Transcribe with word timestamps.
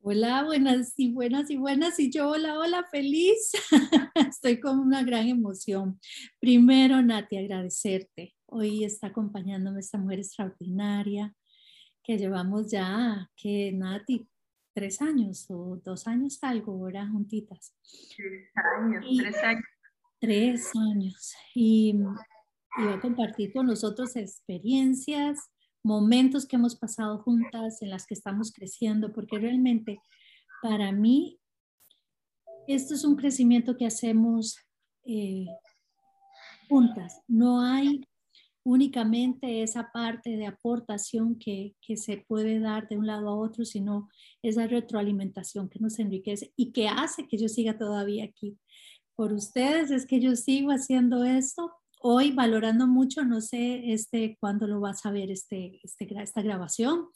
Hola, 0.00 0.44
buenas 0.44 0.94
y 0.96 1.12
buenas 1.12 1.50
y 1.50 1.56
buenas. 1.56 1.98
Y 1.98 2.08
yo, 2.10 2.30
hola, 2.30 2.56
hola, 2.56 2.84
feliz. 2.90 3.50
Estoy 4.14 4.60
con 4.60 4.78
una 4.78 5.02
gran 5.02 5.26
emoción. 5.26 6.00
Primero, 6.38 7.02
Nati, 7.02 7.36
agradecerte. 7.36 8.36
Hoy 8.46 8.84
está 8.84 9.08
acompañándome 9.08 9.80
esta 9.80 9.98
mujer 9.98 10.20
extraordinaria 10.20 11.34
que 12.04 12.16
llevamos 12.16 12.70
ya, 12.70 13.28
que 13.36 13.72
Nati, 13.72 14.26
tres 14.72 15.02
años 15.02 15.46
o 15.50 15.80
dos 15.84 16.06
años 16.06 16.38
algo, 16.42 16.80
¿verdad? 16.80 17.08
Juntitas. 17.10 17.74
Tres 18.16 18.50
años, 18.54 19.04
tres 19.18 19.36
años. 19.42 19.64
Tres 20.20 20.70
años. 20.76 21.34
Y, 21.56 21.96
y 22.78 22.84
va 22.84 22.94
a 22.94 23.00
compartir 23.00 23.52
con 23.52 23.66
nosotros 23.66 24.14
experiencias, 24.14 25.50
momentos 25.82 26.46
que 26.46 26.56
hemos 26.56 26.76
pasado 26.76 27.18
juntas, 27.18 27.82
en 27.82 27.90
las 27.90 28.06
que 28.06 28.14
estamos 28.14 28.52
creciendo, 28.52 29.12
porque 29.12 29.38
realmente 29.38 30.00
para 30.62 30.92
mí 30.92 31.38
esto 32.66 32.94
es 32.94 33.04
un 33.04 33.16
crecimiento 33.16 33.76
que 33.76 33.86
hacemos 33.86 34.58
eh, 35.04 35.46
juntas. 36.68 37.22
No 37.26 37.62
hay 37.62 38.02
únicamente 38.62 39.62
esa 39.62 39.90
parte 39.90 40.36
de 40.36 40.46
aportación 40.46 41.38
que, 41.38 41.74
que, 41.80 41.96
se 41.96 42.18
puede 42.18 42.60
dar 42.60 42.86
de 42.88 42.98
un 42.98 43.06
lado 43.06 43.28
a 43.28 43.34
otro, 43.34 43.64
sino 43.64 44.08
esa 44.42 44.66
retroalimentación 44.66 45.70
que 45.70 45.78
nos 45.78 45.98
enriquece 45.98 46.52
y 46.56 46.72
que 46.72 46.88
hace 46.88 47.26
que 47.26 47.38
yo 47.38 47.48
siga 47.48 47.78
todavía 47.78 48.24
aquí. 48.24 48.58
Por 49.16 49.32
ustedes 49.32 49.90
es 49.90 50.06
que 50.06 50.20
yo 50.20 50.36
sigo 50.36 50.70
haciendo 50.70 51.24
esto 51.24 51.72
hoy 52.00 52.32
valorando 52.32 52.86
mucho, 52.86 53.24
no 53.24 53.40
sé 53.40 53.92
este, 53.92 54.36
cuándo 54.40 54.66
lo 54.66 54.80
vas 54.80 55.04
a 55.06 55.10
ver 55.10 55.30
este, 55.30 55.80
este, 55.82 56.08
esta 56.22 56.42
grabación, 56.42 57.06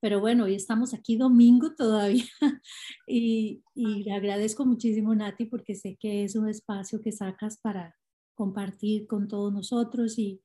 pero 0.00 0.20
bueno, 0.20 0.44
hoy 0.44 0.54
estamos 0.54 0.94
aquí 0.94 1.16
domingo 1.16 1.74
todavía 1.74 2.24
y, 3.06 3.62
y 3.74 4.04
le 4.04 4.12
agradezco 4.12 4.64
muchísimo 4.64 5.14
Nati 5.14 5.46
porque 5.46 5.74
sé 5.74 5.96
que 5.98 6.24
es 6.24 6.36
un 6.36 6.48
espacio 6.48 7.00
que 7.00 7.12
sacas 7.12 7.58
para 7.58 7.94
compartir 8.34 9.06
con 9.06 9.28
todos 9.28 9.52
nosotros 9.52 10.18
y, 10.18 10.42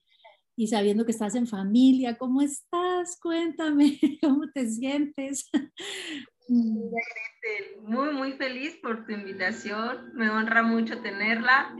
y 0.56 0.68
sabiendo 0.68 1.06
que 1.06 1.12
estás 1.12 1.36
en 1.36 1.48
familia, 1.48 2.18
¿cómo 2.18 2.42
estás? 2.42 3.20
Cuéntame, 3.22 4.00
¿cómo 4.22 4.50
te 4.54 4.70
sientes? 4.70 5.50
Muy, 7.84 8.14
muy 8.14 8.34
feliz 8.34 8.76
por 8.82 9.06
tu 9.06 9.14
invitación. 9.14 10.12
Me 10.16 10.30
honra 10.30 10.64
mucho 10.64 11.02
tenerla 11.02 11.74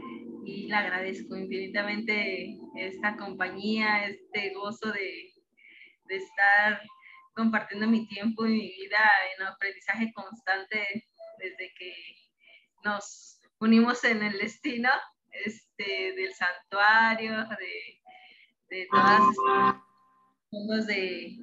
y 0.44 0.68
le 0.68 0.74
agradezco 0.74 1.36
infinitamente 1.36 2.58
esta 2.76 3.16
compañía, 3.16 4.06
este 4.06 4.52
gozo 4.54 4.90
de, 4.92 5.32
de 6.06 6.16
estar 6.16 6.82
compartiendo 7.34 7.86
mi 7.86 8.06
tiempo 8.06 8.46
y 8.46 8.50
mi 8.50 8.74
vida 8.76 9.00
en 9.36 9.46
aprendizaje 9.46 10.12
constante 10.12 11.08
desde 11.38 11.72
que 11.74 11.94
nos 12.84 13.40
unimos 13.58 14.04
en 14.04 14.22
el 14.22 14.38
destino 14.38 14.90
este, 15.30 16.12
del 16.14 16.34
santuario, 16.34 17.46
de, 17.58 18.00
de 18.68 18.88
todas 18.90 19.22
de, 20.86 21.38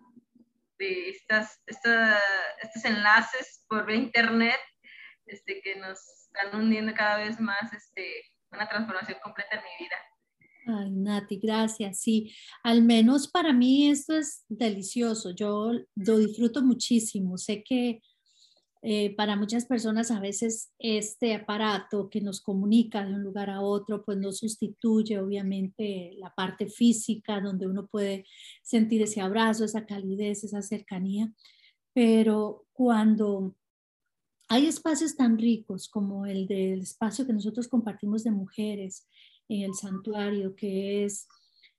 de 0.77 1.09
estas, 1.09 1.61
estos 1.65 2.85
enlaces 2.85 3.65
por 3.67 3.89
internet 3.91 4.59
este, 5.25 5.61
que 5.61 5.75
nos 5.77 5.99
están 6.25 6.59
hundiendo 6.59 6.93
cada 6.93 7.17
vez 7.17 7.39
más 7.39 7.73
este, 7.73 8.23
una 8.51 8.67
transformación 8.67 9.17
completa 9.23 9.55
en 9.55 9.61
mi 9.63 9.85
vida. 9.85 9.95
Ay, 10.65 10.91
Nati, 10.91 11.37
gracias. 11.37 11.99
Sí, 12.01 12.33
al 12.63 12.83
menos 12.83 13.27
para 13.27 13.53
mí 13.53 13.89
esto 13.89 14.15
es 14.15 14.45
delicioso. 14.47 15.31
Yo 15.31 15.71
lo 15.95 16.17
disfruto 16.17 16.61
muchísimo. 16.61 17.37
Sé 17.37 17.63
que 17.63 18.01
eh, 18.81 19.13
para 19.15 19.35
muchas 19.35 19.65
personas 19.65 20.09
a 20.09 20.21
veces 20.21 20.71
este 20.79 21.35
aparato 21.35 22.09
que 22.09 22.21
nos 22.21 22.41
comunica 22.41 23.03
de 23.05 23.13
un 23.13 23.23
lugar 23.23 23.49
a 23.49 23.61
otro, 23.61 24.05
pues 24.05 24.17
no 24.17 24.31
sustituye 24.31 25.19
obviamente 25.19 26.13
la 26.17 26.33
parte 26.33 26.67
física 26.67 27.41
donde 27.41 27.67
uno 27.67 27.87
puede 27.87 28.25
sentir 28.61 29.01
ese 29.01 29.19
abrazo, 29.21 29.65
esa 29.65 29.85
calidez, 29.85 30.43
esa 30.43 30.61
cercanía. 30.61 31.33
Pero 31.93 32.67
cuando 32.71 33.55
hay 34.49 34.65
espacios 34.65 35.15
tan 35.15 35.37
ricos 35.37 35.87
como 35.87 36.25
el 36.25 36.47
del 36.47 36.81
espacio 36.81 37.25
que 37.25 37.33
nosotros 37.33 37.67
compartimos 37.67 38.23
de 38.23 38.31
mujeres 38.31 39.07
en 39.47 39.61
el 39.61 39.75
santuario, 39.75 40.55
que 40.55 41.05
es 41.05 41.27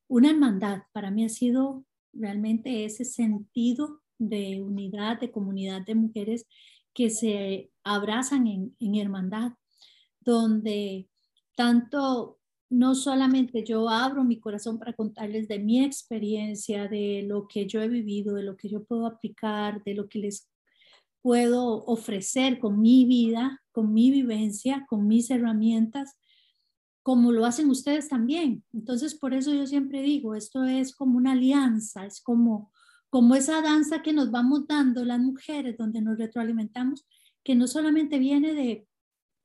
una 0.06 0.30
hermandad. 0.30 0.82
Para 0.92 1.10
mí 1.10 1.24
ha 1.24 1.28
sido 1.28 1.84
realmente 2.12 2.84
ese 2.84 3.04
sentido 3.04 4.00
de 4.18 4.62
unidad, 4.62 5.18
de 5.18 5.32
comunidad 5.32 5.82
de 5.84 5.96
mujeres 5.96 6.46
que 6.94 7.10
se 7.10 7.72
abrazan 7.82 8.46
en, 8.46 8.76
en 8.78 8.94
hermandad, 8.94 9.52
donde 10.20 11.08
tanto 11.56 12.38
no 12.68 12.94
solamente 12.94 13.64
yo 13.64 13.88
abro 13.88 14.22
mi 14.22 14.38
corazón 14.38 14.78
para 14.78 14.92
contarles 14.92 15.48
de 15.48 15.58
mi 15.58 15.82
experiencia, 15.84 16.86
de 16.86 17.24
lo 17.26 17.48
que 17.48 17.66
yo 17.66 17.82
he 17.82 17.88
vivido, 17.88 18.36
de 18.36 18.44
lo 18.44 18.56
que 18.56 18.68
yo 18.68 18.84
puedo 18.84 19.06
aplicar, 19.06 19.82
de 19.82 19.94
lo 19.94 20.08
que 20.08 20.20
les 20.20 20.48
puedo 21.22 21.84
ofrecer 21.84 22.58
con 22.58 22.80
mi 22.80 23.04
vida, 23.04 23.62
con 23.72 23.92
mi 23.92 24.10
vivencia, 24.10 24.86
con 24.88 25.06
mis 25.06 25.30
herramientas, 25.30 26.16
como 27.02 27.32
lo 27.32 27.46
hacen 27.46 27.70
ustedes 27.70 28.08
también. 28.08 28.64
Entonces, 28.72 29.14
por 29.14 29.34
eso 29.34 29.54
yo 29.54 29.66
siempre 29.66 30.02
digo, 30.02 30.34
esto 30.34 30.64
es 30.64 30.94
como 30.94 31.16
una 31.16 31.32
alianza, 31.32 32.06
es 32.06 32.20
como, 32.20 32.72
como 33.08 33.34
esa 33.34 33.62
danza 33.62 34.02
que 34.02 34.12
nos 34.12 34.30
vamos 34.30 34.66
dando 34.66 35.04
las 35.04 35.20
mujeres, 35.20 35.76
donde 35.76 36.00
nos 36.02 36.18
retroalimentamos, 36.18 37.06
que 37.42 37.54
no 37.54 37.66
solamente 37.66 38.18
viene 38.18 38.54
de, 38.54 38.86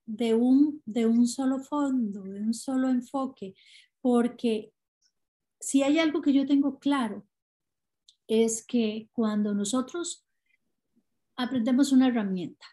de, 0.05 0.33
un, 0.33 0.81
de 0.85 1.05
un 1.05 1.27
solo 1.27 1.59
fondo, 1.59 2.23
de 2.23 2.41
un 2.41 2.53
solo 2.53 2.89
enfoque, 2.89 3.55
porque 4.01 4.73
si 5.59 5.81
hay 5.83 5.99
algo 5.99 6.21
que 6.21 6.33
yo 6.33 6.45
tengo 6.45 6.79
claro, 6.79 7.25
es 8.27 8.65
que 8.65 9.09
cuando 9.13 9.53
nosotros 9.53 10.24
aprendemos 11.35 11.91
una 11.91 12.07
herramienta. 12.07 12.65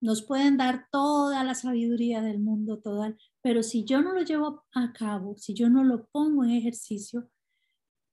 Nos 0.00 0.22
pueden 0.22 0.56
dar 0.56 0.86
toda 0.90 1.42
la 1.42 1.54
sabiduría 1.54 2.22
del 2.22 2.38
mundo, 2.38 2.78
toda, 2.78 3.16
pero 3.42 3.62
si 3.62 3.84
yo 3.84 4.00
no 4.00 4.12
lo 4.12 4.22
llevo 4.22 4.64
a 4.72 4.92
cabo, 4.92 5.36
si 5.36 5.54
yo 5.54 5.68
no 5.68 5.82
lo 5.82 6.06
pongo 6.06 6.44
en 6.44 6.50
ejercicio, 6.50 7.28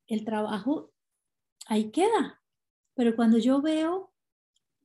el 0.07 0.25
trabajo 0.25 0.91
ahí 1.67 1.91
queda. 1.91 2.41
Pero 2.95 3.15
cuando 3.15 3.37
yo 3.37 3.61
veo 3.61 4.13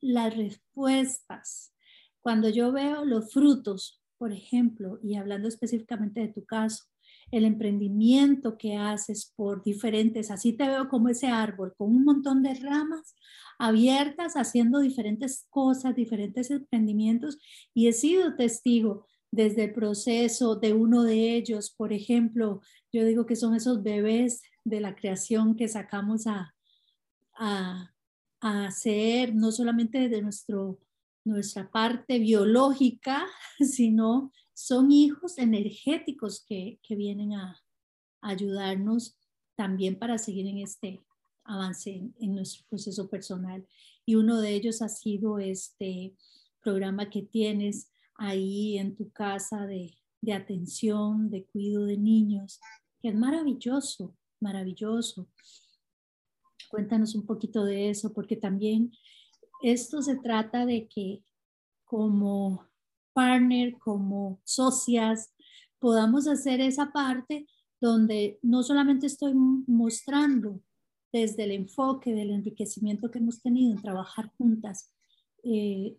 las 0.00 0.36
respuestas, 0.36 1.74
cuando 2.20 2.48
yo 2.50 2.72
veo 2.72 3.04
los 3.04 3.32
frutos, 3.32 4.02
por 4.18 4.32
ejemplo, 4.32 4.98
y 5.02 5.16
hablando 5.16 5.48
específicamente 5.48 6.20
de 6.20 6.28
tu 6.28 6.44
caso, 6.44 6.84
el 7.30 7.44
emprendimiento 7.44 8.58
que 8.58 8.76
haces 8.76 9.32
por 9.36 9.62
diferentes, 9.62 10.30
así 10.30 10.52
te 10.52 10.66
veo 10.66 10.88
como 10.88 11.08
ese 11.08 11.28
árbol 11.28 11.74
con 11.76 11.94
un 11.94 12.04
montón 12.04 12.42
de 12.42 12.54
ramas 12.54 13.14
abiertas, 13.58 14.34
haciendo 14.34 14.80
diferentes 14.80 15.46
cosas, 15.50 15.94
diferentes 15.94 16.50
emprendimientos 16.50 17.38
y 17.74 17.88
he 17.88 17.92
sido 17.92 18.34
testigo 18.34 19.06
desde 19.30 19.64
el 19.64 19.72
proceso 19.72 20.56
de 20.56 20.72
uno 20.72 21.04
de 21.04 21.36
ellos, 21.36 21.70
por 21.76 21.92
ejemplo, 21.92 22.62
yo 22.92 23.04
digo 23.04 23.26
que 23.26 23.36
son 23.36 23.54
esos 23.54 23.82
bebés 23.82 24.42
de 24.64 24.80
la 24.80 24.96
creación 24.96 25.56
que 25.56 25.68
sacamos 25.68 26.26
a, 26.26 26.54
a, 27.38 27.94
a 28.40 28.66
hacer, 28.66 29.34
no 29.34 29.52
solamente 29.52 30.08
de 30.08 30.22
nuestro, 30.22 30.80
nuestra 31.24 31.70
parte 31.70 32.18
biológica, 32.18 33.26
sino 33.60 34.32
son 34.54 34.90
hijos 34.90 35.38
energéticos 35.38 36.44
que, 36.46 36.78
que 36.82 36.96
vienen 36.96 37.34
a, 37.34 37.60
ayudarnos 38.22 39.16
también 39.56 39.98
para 39.98 40.18
seguir 40.18 40.46
en 40.46 40.58
este 40.58 41.00
avance 41.44 42.12
en, 42.18 42.34
nuestro 42.34 42.64
proceso 42.68 43.08
personal. 43.08 43.66
Y 44.06 44.14
uno 44.14 44.40
de 44.40 44.54
ellos 44.54 44.82
ha 44.82 44.88
sido 44.88 45.38
este 45.38 46.14
programa 46.60 47.10
que 47.10 47.22
tienes 47.22 47.90
ahí 48.16 48.78
en 48.78 48.96
tu 48.96 49.10
casa 49.10 49.66
de, 49.66 49.98
de 50.20 50.32
atención, 50.32 51.30
de 51.30 51.46
cuidado 51.46 51.86
de 51.86 51.96
niños, 51.96 52.60
que 53.00 53.08
es 53.08 53.14
maravilloso, 53.14 54.16
maravilloso. 54.40 55.28
Cuéntanos 56.70 57.14
un 57.14 57.26
poquito 57.26 57.64
de 57.64 57.90
eso, 57.90 58.12
porque 58.12 58.36
también 58.36 58.92
esto 59.62 60.02
se 60.02 60.16
trata 60.16 60.64
de 60.66 60.88
que 60.88 61.24
como 61.84 62.69
partner, 63.20 63.76
como 63.78 64.40
socias, 64.44 65.34
podamos 65.78 66.26
hacer 66.26 66.60
esa 66.62 66.90
parte 66.90 67.46
donde 67.78 68.38
no 68.42 68.62
solamente 68.62 69.06
estoy 69.06 69.34
mostrando 69.34 70.62
desde 71.12 71.44
el 71.44 71.52
enfoque 71.52 72.14
del 72.14 72.30
enriquecimiento 72.30 73.10
que 73.10 73.18
hemos 73.18 73.42
tenido 73.42 73.72
en 73.72 73.82
trabajar 73.82 74.32
juntas, 74.38 74.94
eh, 75.42 75.98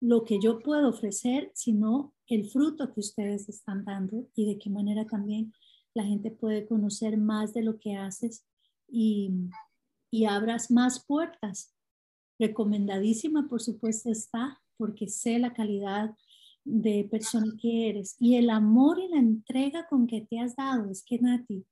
lo 0.00 0.24
que 0.24 0.40
yo 0.40 0.58
puedo 0.58 0.88
ofrecer, 0.88 1.52
sino 1.54 2.12
el 2.26 2.50
fruto 2.50 2.92
que 2.92 3.00
ustedes 3.00 3.48
están 3.48 3.84
dando 3.84 4.26
y 4.34 4.46
de 4.46 4.58
qué 4.58 4.70
manera 4.70 5.06
también 5.06 5.52
la 5.94 6.04
gente 6.04 6.32
puede 6.32 6.66
conocer 6.66 7.16
más 7.16 7.54
de 7.54 7.62
lo 7.62 7.78
que 7.78 7.94
haces 7.94 8.44
y, 8.88 9.30
y 10.10 10.24
abras 10.24 10.70
más 10.70 11.04
puertas. 11.06 11.74
Recomendadísima, 12.40 13.46
por 13.48 13.62
supuesto, 13.62 14.10
está, 14.10 14.60
porque 14.76 15.08
sé 15.08 15.38
la 15.38 15.52
calidad 15.52 16.16
de 16.64 17.06
persona 17.10 17.52
que 17.60 17.90
eres 17.90 18.16
y 18.18 18.36
el 18.36 18.50
amor 18.50 18.98
y 18.98 19.08
la 19.08 19.18
entrega 19.18 19.86
con 19.86 20.06
que 20.06 20.22
te 20.22 20.40
has 20.40 20.56
dado. 20.56 20.90
Es 20.90 21.04
que, 21.04 21.18
Nati, 21.18 21.64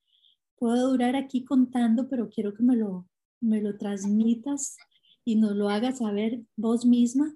puedo 0.56 0.90
durar 0.90 1.16
aquí 1.16 1.44
contando, 1.44 2.08
pero 2.08 2.28
quiero 2.28 2.54
que 2.54 2.62
me 2.62 2.76
lo, 2.76 3.08
me 3.40 3.60
lo 3.60 3.76
transmitas 3.76 4.76
y 5.24 5.36
nos 5.36 5.56
lo 5.56 5.68
hagas 5.68 5.98
saber 5.98 6.40
vos 6.56 6.84
misma 6.84 7.34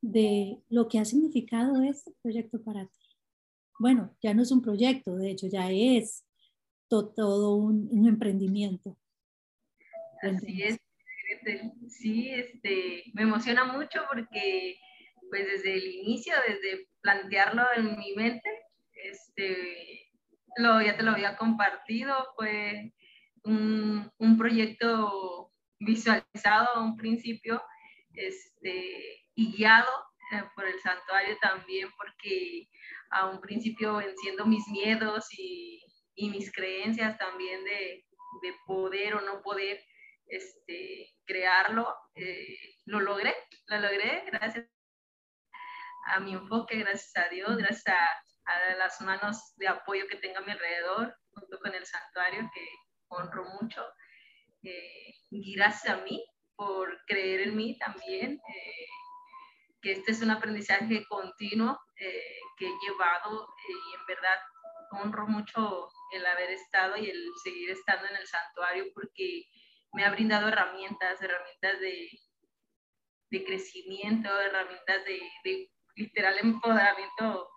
de 0.00 0.58
lo 0.68 0.88
que 0.88 0.98
ha 0.98 1.04
significado 1.04 1.82
este 1.82 2.12
proyecto 2.22 2.62
para 2.62 2.86
ti. 2.86 2.98
Bueno, 3.78 4.16
ya 4.20 4.34
no 4.34 4.42
es 4.42 4.50
un 4.50 4.62
proyecto, 4.62 5.16
de 5.16 5.30
hecho 5.30 5.46
ya 5.46 5.70
es 5.70 6.24
todo, 6.88 7.56
un, 7.56 8.06
emprendimiento. 8.06 8.96
Así 10.22 10.62
es, 10.62 10.78
sí, 11.88 12.30
este, 12.30 13.04
me 13.12 13.22
emociona 13.22 13.64
mucho 13.64 14.00
porque 14.12 14.78
pues 15.30 15.46
desde 15.46 15.74
el 15.74 15.86
inicio, 15.86 16.34
desde 16.46 16.88
plantearlo 17.00 17.64
en 17.76 17.96
mi 17.98 18.14
mente, 18.14 18.48
este, 18.92 20.10
lo, 20.56 20.80
ya 20.82 20.96
te 20.96 21.02
lo 21.02 21.12
había 21.12 21.36
compartido, 21.36 22.14
fue 22.36 22.92
un, 23.44 24.10
un 24.18 24.38
proyecto 24.38 25.52
visualizado 25.78 26.68
a 26.74 26.82
un 26.82 26.96
principio 26.96 27.62
este, 28.14 29.24
y 29.34 29.52
guiado 29.52 29.90
eh, 30.32 30.42
por 30.54 30.66
el 30.66 30.78
santuario 30.80 31.36
también, 31.40 31.88
porque 31.96 32.68
a 33.10 33.26
un 33.26 33.40
principio 33.40 33.96
venciendo 33.96 34.44
mis 34.44 34.66
miedos 34.68 35.26
y, 35.38 35.82
y 36.14 36.30
mis 36.30 36.52
creencias 36.52 37.16
también 37.18 37.64
de, 37.64 38.04
de, 38.42 38.54
poder 38.66 39.14
o 39.14 39.20
no 39.20 39.40
poder 39.40 39.80
este, 40.26 41.14
crearlo, 41.24 41.94
eh, 42.16 42.58
lo 42.84 43.00
logré, 43.00 43.34
lo 43.66 43.80
logré 43.80 44.24
gracias 44.26 44.66
a 46.14 46.20
mi 46.20 46.32
enfoque, 46.32 46.78
gracias 46.78 47.16
a 47.16 47.28
Dios, 47.28 47.56
gracias 47.56 47.94
a, 47.94 48.52
a 48.52 48.76
las 48.76 49.00
manos 49.00 49.54
de 49.56 49.68
apoyo 49.68 50.06
que 50.08 50.16
tengo 50.16 50.38
a 50.38 50.42
mi 50.42 50.52
alrededor, 50.52 51.16
junto 51.30 51.58
con 51.58 51.74
el 51.74 51.84
santuario 51.86 52.50
que 52.54 52.66
honro 53.08 53.44
mucho. 53.60 53.84
Eh, 54.62 55.14
gracias 55.30 55.94
a 55.94 56.02
mí 56.02 56.24
por 56.56 56.98
creer 57.06 57.42
en 57.42 57.56
mí 57.56 57.78
también, 57.78 58.32
eh, 58.32 58.86
que 59.80 59.92
este 59.92 60.10
es 60.10 60.22
un 60.22 60.30
aprendizaje 60.30 61.06
continuo 61.08 61.78
eh, 61.96 62.40
que 62.56 62.66
he 62.66 62.72
llevado 62.82 63.44
eh, 63.44 63.72
y 63.72 63.94
en 63.94 64.06
verdad 64.06 64.38
honro 64.90 65.26
mucho 65.28 65.88
el 66.12 66.26
haber 66.26 66.50
estado 66.50 66.96
y 66.96 67.08
el 67.08 67.30
seguir 67.44 67.70
estando 67.70 68.08
en 68.08 68.16
el 68.16 68.26
santuario 68.26 68.86
porque 68.94 69.44
me 69.92 70.04
ha 70.04 70.10
brindado 70.10 70.48
herramientas, 70.48 71.22
herramientas 71.22 71.80
de, 71.80 72.08
de 73.30 73.44
crecimiento, 73.44 74.28
herramientas 74.40 75.04
de, 75.04 75.20
de, 75.44 75.70
literal 75.98 76.38
empoderamiento 76.38 77.50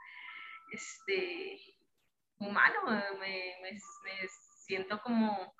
este, 0.72 1.58
humano. 2.40 2.82
Me, 3.20 3.60
me, 3.62 3.72
me 3.72 4.28
siento 4.66 5.00
como 5.02 5.54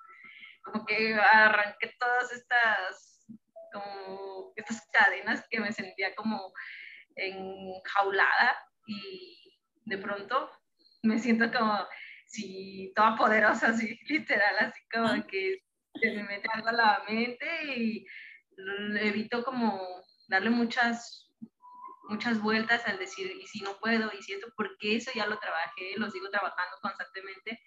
como 0.62 0.84
que 0.86 1.14
arranqué 1.14 1.94
todas 1.98 2.32
estas, 2.32 3.26
como 3.72 4.52
estas 4.56 4.86
cadenas 4.92 5.46
que 5.50 5.60
me 5.60 5.72
sentía 5.72 6.14
como 6.14 6.52
enjaulada 7.16 8.56
y 8.86 9.58
de 9.84 9.98
pronto 9.98 10.50
me 11.02 11.18
siento 11.18 11.50
como 11.50 11.86
si 12.26 12.92
toda 12.94 13.16
poderosa, 13.16 13.68
así 13.68 13.98
literal, 14.08 14.56
así 14.60 14.80
como 14.92 15.26
que 15.26 15.58
se 16.00 16.10
me 16.12 16.22
mete 16.22 16.48
algo 16.52 16.68
a 16.68 16.72
la 16.72 17.02
mente 17.08 17.46
y 17.76 18.06
evito 19.00 19.44
como 19.44 19.78
darle 20.28 20.50
muchas 20.50 21.30
muchas 22.12 22.40
vueltas 22.40 22.86
al 22.86 22.98
decir, 22.98 23.30
y 23.40 23.46
si 23.46 23.60
no 23.60 23.78
puedo, 23.78 24.10
y 24.12 24.22
si 24.22 24.34
esto, 24.34 24.48
porque 24.56 24.96
eso 24.96 25.10
ya 25.14 25.26
lo 25.26 25.38
trabajé, 25.38 25.94
lo 25.96 26.10
sigo 26.10 26.28
trabajando 26.28 26.76
constantemente, 26.82 27.60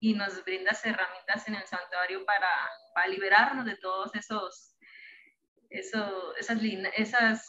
y 0.00 0.14
nos 0.14 0.44
brindas 0.44 0.84
herramientas 0.84 1.48
en 1.48 1.54
el 1.54 1.66
santuario 1.66 2.24
para, 2.24 2.48
para 2.94 3.08
liberarnos 3.08 3.64
de 3.64 3.76
todos 3.76 4.14
esos, 4.14 4.76
eso, 5.70 6.36
esas, 6.36 6.60
esas 6.96 7.48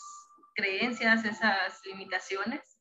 creencias, 0.56 1.26
esas 1.26 1.80
limitaciones. 1.86 2.80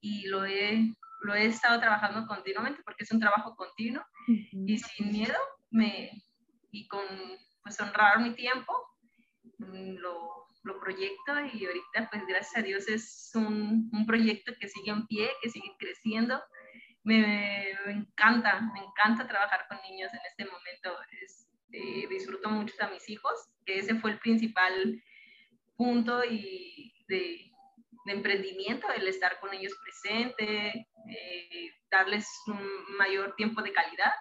Y 0.00 0.26
lo 0.28 0.44
he, 0.44 0.94
lo 1.22 1.34
he 1.34 1.46
estado 1.46 1.78
trabajando 1.78 2.26
continuamente 2.26 2.82
porque 2.84 3.04
es 3.04 3.12
un 3.12 3.20
trabajo 3.20 3.54
continuo. 3.54 4.04
Y 4.26 4.78
sin 4.78 5.10
miedo 5.10 5.38
me, 5.70 6.10
y 6.70 6.88
con 6.88 7.04
pues 7.62 7.78
honrar 7.80 8.18
mi 8.20 8.34
tiempo 8.34 8.74
lo, 9.58 10.48
lo, 10.62 10.80
proyecto 10.80 11.40
y 11.52 11.66
ahorita 11.66 12.08
pues 12.10 12.26
gracias 12.26 12.56
a 12.56 12.62
Dios 12.62 12.88
es 12.88 13.30
un, 13.34 13.90
un 13.92 14.06
proyecto 14.06 14.52
que 14.60 14.68
sigue 14.68 14.90
en 14.90 15.06
pie, 15.06 15.30
que 15.42 15.50
sigue 15.50 15.74
creciendo 15.78 16.40
me, 17.04 17.70
encanta, 17.86 18.60
me 18.72 18.80
encanta 18.80 19.26
trabajar 19.26 19.66
con 19.68 19.78
niños 19.82 20.12
en 20.12 20.20
este 20.28 20.44
momento. 20.44 20.96
Eh, 21.72 22.06
disfruto 22.08 22.50
mucho 22.50 22.74
a 22.80 22.88
mis 22.88 23.08
hijos, 23.08 23.32
que 23.64 23.78
ese 23.78 23.94
fue 23.94 24.10
el 24.10 24.18
principal 24.18 25.02
punto 25.76 26.22
y 26.24 26.92
de, 27.08 27.50
emprendimiento, 28.06 28.90
el 28.90 29.06
estar 29.08 29.38
con 29.40 29.54
ellos 29.54 29.72
presente, 29.82 30.86
eh, 31.08 31.70
darles 31.90 32.28
un 32.46 32.96
mayor 32.98 33.34
tiempo 33.36 33.62
de 33.62 33.72
calidad. 33.72 34.12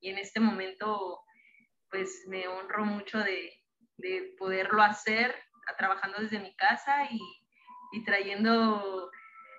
Y 0.00 0.10
en 0.10 0.18
este 0.18 0.38
momento, 0.38 1.22
pues 1.90 2.24
me 2.28 2.46
honro 2.46 2.84
mucho 2.84 3.18
de, 3.18 3.52
de 3.96 4.34
poderlo 4.38 4.82
hacer 4.82 5.34
trabajando 5.74 6.20
desde 6.20 6.38
mi 6.38 6.54
casa 6.54 7.08
y, 7.10 7.20
trayendo 8.04 9.10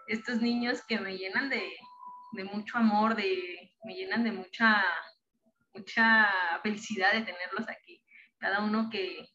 estos 0.08 0.42
niños 0.42 0.84
que 0.88 1.00
me 1.00 1.18
llenan 1.18 1.50
de, 1.50 1.74
mucho 2.52 2.78
amor, 2.78 3.16
me 3.16 3.96
llenan 3.96 4.24
de 4.24 4.32
mucha, 4.32 4.84
mucha 5.74 6.30
felicidad 6.62 7.14
de 7.14 7.24
tenerlos 7.24 7.68
aquí. 7.68 8.04
Cada 8.38 8.60
uno 8.60 8.90
que, 8.92 9.28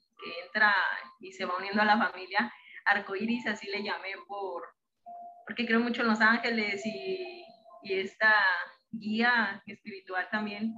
entra 0.45 0.73
y 1.19 1.33
se 1.33 1.45
va 1.45 1.57
uniendo 1.57 1.83
a 1.83 1.85
la 1.85 1.99
familia, 1.99 2.53
arcoiris, 2.85 3.45
así 3.49 3.67
le 3.67 3.83
llamé 3.83 4.15
por, 4.29 4.63
porque 5.45 5.67
creo 5.67 5.81
mucho 5.81 6.03
en 6.03 6.09
los 6.09 6.21
ángeles 6.21 6.81
y, 6.87 7.45
esta 7.83 8.33
guía 8.93 9.61
espiritual 9.67 10.29
también 10.31 10.73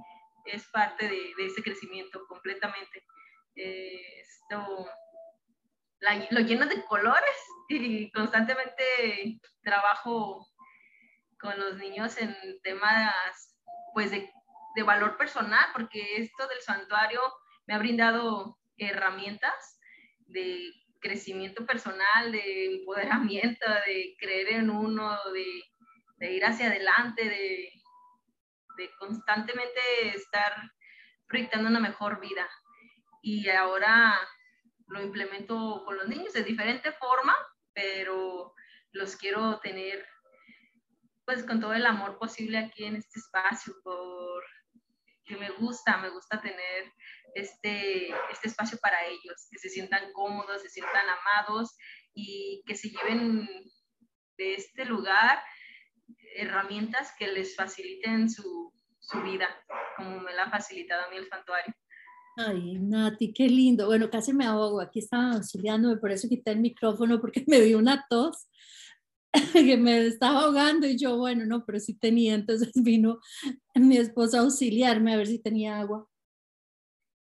es 0.45 0.67
parte 0.71 1.07
de, 1.07 1.33
ese 1.45 1.61
crecimiento 1.61 2.25
completamente. 2.27 3.03
Esto 3.53 4.89
lo 6.29 6.39
lleno 6.41 6.65
de 6.65 6.83
colores 6.85 7.35
y 7.69 8.11
constantemente 8.11 9.39
trabajo 9.63 10.47
con 11.39 11.59
los 11.59 11.77
niños 11.77 12.17
en 12.17 12.35
temas 12.63 13.13
pues 13.93 14.11
de, 14.11 14.31
de 14.75 14.83
valor 14.83 15.17
personal, 15.17 15.65
porque 15.73 16.17
esto 16.17 16.47
del 16.47 16.61
santuario 16.61 17.21
me 17.65 17.73
ha 17.73 17.79
brindado 17.79 18.57
herramientas 18.77 19.79
de 20.27 20.73
crecimiento 20.99 21.65
personal, 21.65 22.31
de 22.31 22.77
empoderamiento, 22.77 23.65
de 23.85 24.15
creer 24.19 24.53
en 24.53 24.69
uno, 24.69 25.17
de, 25.31 25.63
de 26.17 26.33
ir 26.33 26.45
hacia 26.45 26.67
adelante, 26.67 27.23
de, 27.23 27.69
de, 28.77 28.89
constantemente 28.97 29.79
estar 30.15 30.53
proyectando 31.27 31.69
una 31.69 31.79
mejor 31.79 32.19
vida. 32.19 32.49
Y 33.21 33.49
ahora 33.49 34.19
lo 34.87 35.01
implemento 35.01 35.83
con 35.85 35.97
los 35.97 36.07
niños 36.07 36.33
de 36.33 36.43
diferente 36.43 36.91
forma, 36.93 37.35
pero 37.73 38.53
los 38.91 39.15
quiero 39.15 39.59
tener 39.59 40.05
pues 41.25 41.43
con 41.43 41.59
todo 41.59 41.73
el 41.73 41.85
amor 41.85 42.19
posible 42.19 42.59
aquí 42.59 42.85
en 42.85 42.95
este 42.97 43.19
espacio, 43.19 43.73
por 43.83 44.43
que 45.25 45.35
me 45.37 45.49
gusta, 45.49 45.97
me 45.97 46.09
gusta 46.09 46.39
tener 46.39 46.93
este, 47.33 48.09
este 48.31 48.47
espacio 48.47 48.77
para 48.77 49.03
ellos, 49.05 49.47
que 49.49 49.57
se 49.57 49.69
sientan 49.69 50.13
cómodos, 50.13 50.61
se 50.61 50.69
sientan 50.69 51.05
amados 51.09 51.75
y 52.13 52.63
que 52.67 52.75
se 52.75 52.89
lleven 52.89 53.49
de 54.37 54.53
este 54.53 54.85
lugar 54.85 55.43
herramientas 56.35 57.13
que 57.17 57.27
les 57.27 57.55
faciliten 57.55 58.29
su, 58.29 58.71
su 58.99 59.21
vida, 59.21 59.49
como 59.97 60.19
me 60.19 60.33
la 60.33 60.43
ha 60.43 60.51
facilitado 60.51 61.05
a 61.05 61.09
mí 61.09 61.17
el 61.17 61.27
santuario. 61.27 61.73
Ay, 62.37 62.77
Nati, 62.79 63.31
qué 63.31 63.47
lindo. 63.47 63.85
Bueno, 63.85 64.09
casi 64.09 64.33
me 64.33 64.45
ahogo. 64.45 64.81
Aquí 64.81 64.99
estaba 64.99 65.33
auxiliándome, 65.33 65.97
por 65.97 66.11
eso 66.11 66.27
quité 66.27 66.51
el 66.51 66.59
micrófono, 66.59 67.21
porque 67.21 67.43
me 67.47 67.61
dio 67.61 67.77
una 67.77 68.05
tos 68.09 68.47
que 69.53 69.77
me 69.77 70.05
estaba 70.07 70.41
ahogando 70.41 70.87
y 70.87 70.97
yo, 70.97 71.17
bueno, 71.17 71.45
no, 71.45 71.65
pero 71.65 71.79
sí 71.79 71.93
tenía, 71.93 72.35
entonces 72.35 72.71
vino 72.75 73.19
mi 73.75 73.97
esposa 73.97 74.39
a 74.39 74.41
auxiliarme 74.41 75.13
a 75.13 75.17
ver 75.17 75.27
si 75.27 75.39
tenía 75.39 75.79
agua. 75.79 76.07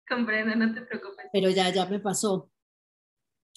Comprendo, 0.07 0.55
no 0.55 0.73
te 0.73 0.81
preocupes. 0.81 1.27
Pero 1.31 1.49
ya, 1.49 1.71
ya 1.71 1.85
me 1.85 1.99
pasó. 1.99 2.49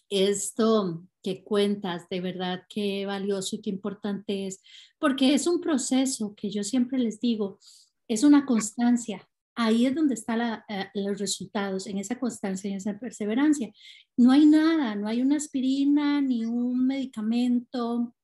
Esto 0.09 1.05
que 1.23 1.43
cuentas, 1.43 2.09
de 2.09 2.21
verdad, 2.21 2.63
qué 2.69 3.05
valioso 3.07 3.57
y 3.57 3.61
qué 3.61 3.71
importante 3.71 4.47
es, 4.47 4.63
porque 5.01 5.35
es 5.35 5.49
un 5.49 5.61
proceso 5.61 6.35
que 6.37 6.51
yo 6.51 6.63
siempre 6.63 6.99
les 6.99 7.19
digo, 7.19 7.59
es 8.07 8.23
una 8.23 8.47
constancia, 8.47 9.29
ahí 9.57 9.87
es 9.87 9.95
donde 9.95 10.15
están 10.15 10.63
eh, 10.69 10.91
los 10.95 11.19
resultados, 11.19 11.87
en 11.87 11.99
esa 11.99 12.21
constancia, 12.21 12.71
en 12.71 12.77
esa 12.77 12.99
perseverancia. 12.99 13.73
No 14.17 14.31
hay 14.31 14.47
nada, 14.47 14.95
no 14.95 15.09
hay 15.09 15.23
una 15.23 15.37
aspirina 15.37 16.21
ni 16.21 16.45
un 16.45 16.87
medicamento 16.87 18.15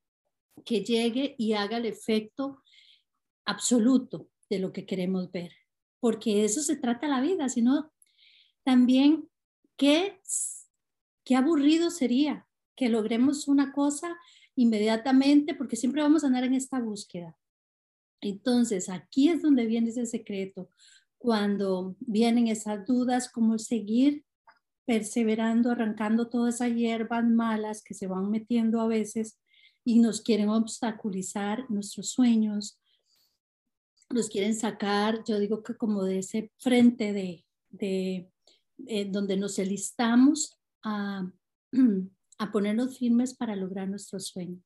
que 0.63 0.83
llegue 0.83 1.35
y 1.37 1.53
haga 1.53 1.77
el 1.77 1.87
efecto 1.87 2.61
absoluto 3.45 4.29
de 4.49 4.59
lo 4.59 4.71
que 4.71 4.85
queremos 4.85 5.31
ver, 5.31 5.51
porque 5.99 6.45
eso 6.45 6.61
se 6.61 6.75
trata 6.75 7.07
la 7.07 7.19
vida, 7.19 7.49
sino 7.49 7.91
también 8.63 9.27
qué, 9.75 10.21
qué 11.25 11.35
aburrido 11.35 11.89
sería 11.89 12.47
que 12.75 12.89
logremos 12.89 13.47
una 13.47 13.73
cosa 13.73 14.15
inmediatamente, 14.55 15.55
porque 15.55 15.75
siempre 15.75 16.03
vamos 16.03 16.23
a 16.23 16.27
andar 16.27 16.43
en 16.43 16.53
esta 16.53 16.79
búsqueda. 16.79 17.35
Entonces, 18.21 18.87
aquí 18.87 19.29
es 19.29 19.41
donde 19.41 19.65
viene 19.65 19.89
ese 19.89 20.05
secreto 20.05 20.69
cuando 21.23 21.95
vienen 22.01 22.49
esas 22.49 22.85
dudas, 22.85 23.31
cómo 23.31 23.57
seguir 23.57 24.25
perseverando, 24.85 25.71
arrancando 25.71 26.27
todas 26.27 26.55
esas 26.55 26.75
hierbas 26.75 27.23
malas 27.23 27.81
que 27.81 27.93
se 27.93 28.07
van 28.07 28.29
metiendo 28.29 28.81
a 28.81 28.87
veces 28.87 29.39
y 29.85 29.99
nos 29.99 30.19
quieren 30.19 30.49
obstaculizar 30.49 31.69
nuestros 31.69 32.09
sueños, 32.09 32.77
nos 34.09 34.27
quieren 34.27 34.53
sacar, 34.53 35.23
yo 35.25 35.39
digo 35.39 35.63
que 35.63 35.77
como 35.77 36.03
de 36.03 36.19
ese 36.19 36.51
frente 36.57 37.13
de, 37.13 37.45
de 37.69 38.29
eh, 38.85 39.05
donde 39.05 39.37
nos 39.37 39.57
enlistamos 39.59 40.59
a, 40.83 41.25
a 42.37 42.51
ponernos 42.51 42.97
firmes 42.97 43.33
para 43.33 43.55
lograr 43.55 43.87
nuestro 43.87 44.19
sueño. 44.19 44.61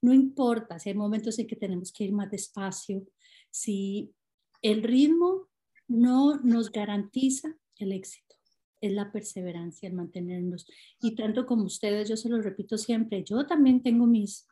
No 0.00 0.12
importa 0.12 0.78
si 0.78 0.90
hay 0.90 0.94
momentos 0.94 1.36
en 1.40 1.48
que 1.48 1.56
tenemos 1.56 1.92
que 1.92 2.04
ir 2.04 2.12
más 2.12 2.30
despacio, 2.30 3.04
si 3.50 4.14
el 4.62 4.84
ritmo 4.84 5.49
no 5.90 6.38
nos 6.38 6.70
garantiza 6.70 7.56
el 7.76 7.92
éxito. 7.92 8.36
Es 8.80 8.92
la 8.92 9.10
perseverancia, 9.10 9.88
el 9.88 9.94
mantenernos. 9.94 10.66
Y 11.02 11.16
tanto 11.16 11.44
como 11.46 11.64
ustedes, 11.64 12.08
yo 12.08 12.16
se 12.16 12.28
lo 12.28 12.40
repito 12.40 12.78
siempre, 12.78 13.24
yo 13.24 13.44
también 13.44 13.82
tengo 13.82 14.06
mis, 14.06 14.46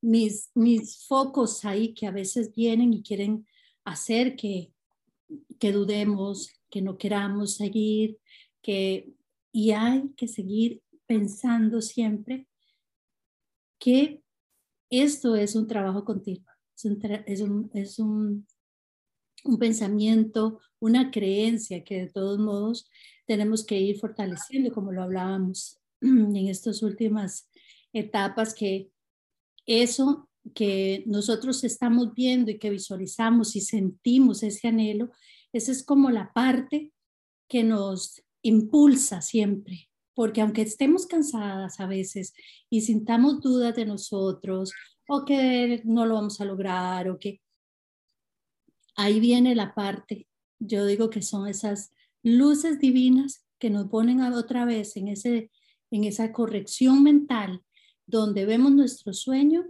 mis, 0.00 0.50
mis 0.54 1.06
focos 1.06 1.64
ahí 1.64 1.92
que 1.92 2.06
a 2.06 2.10
veces 2.10 2.54
vienen 2.54 2.94
y 2.94 3.02
quieren 3.02 3.46
hacer 3.84 4.36
que, 4.36 4.72
que 5.60 5.70
dudemos, 5.70 6.50
que 6.70 6.80
no 6.80 6.96
queramos 6.96 7.54
seguir, 7.54 8.18
que, 8.62 9.12
y 9.52 9.72
hay 9.72 10.08
que 10.16 10.28
seguir 10.28 10.82
pensando 11.06 11.82
siempre 11.82 12.48
que 13.78 14.22
esto 14.88 15.36
es 15.36 15.54
un 15.54 15.66
trabajo 15.66 16.04
continuo, 16.04 16.46
es 16.74 17.40
un, 17.42 17.70
es 17.74 17.98
un 17.98 18.46
un 18.46 18.46
pensamiento, 19.58 20.60
una 20.80 21.10
creencia 21.10 21.84
que 21.84 22.02
de 22.02 22.10
todos 22.10 22.38
modos 22.38 22.88
tenemos 23.26 23.64
que 23.64 23.80
ir 23.80 23.98
fortaleciendo, 23.98 24.72
como 24.72 24.92
lo 24.92 25.02
hablábamos 25.02 25.78
en 26.00 26.36
estas 26.48 26.82
últimas 26.82 27.48
etapas, 27.92 28.54
que 28.54 28.90
eso 29.66 30.28
que 30.54 31.02
nosotros 31.06 31.64
estamos 31.64 32.14
viendo 32.14 32.50
y 32.50 32.58
que 32.58 32.70
visualizamos 32.70 33.56
y 33.56 33.60
sentimos 33.60 34.42
ese 34.42 34.68
anhelo, 34.68 35.10
esa 35.52 35.72
es 35.72 35.84
como 35.84 36.10
la 36.10 36.32
parte 36.32 36.92
que 37.48 37.64
nos 37.64 38.22
impulsa 38.42 39.22
siempre, 39.22 39.88
porque 40.14 40.40
aunque 40.40 40.62
estemos 40.62 41.06
cansadas 41.06 41.80
a 41.80 41.86
veces 41.86 42.32
y 42.70 42.82
sintamos 42.82 43.40
dudas 43.40 43.74
de 43.74 43.86
nosotros 43.86 44.72
o 45.08 45.24
que 45.24 45.82
no 45.84 46.06
lo 46.06 46.14
vamos 46.14 46.40
a 46.40 46.44
lograr 46.44 47.08
o 47.08 47.18
que 47.18 47.40
ahí 48.96 49.20
viene 49.20 49.54
la 49.54 49.74
parte, 49.74 50.26
yo 50.58 50.86
digo 50.86 51.10
que 51.10 51.22
son 51.22 51.46
esas 51.46 51.92
luces 52.22 52.80
divinas 52.80 53.44
que 53.58 53.70
nos 53.70 53.88
ponen 53.88 54.20
otra 54.22 54.64
vez 54.64 54.96
en, 54.96 55.08
ese, 55.08 55.50
en 55.90 56.04
esa 56.04 56.32
corrección 56.32 57.02
mental 57.02 57.62
donde 58.06 58.46
vemos 58.46 58.72
nuestro 58.72 59.12
sueño 59.12 59.66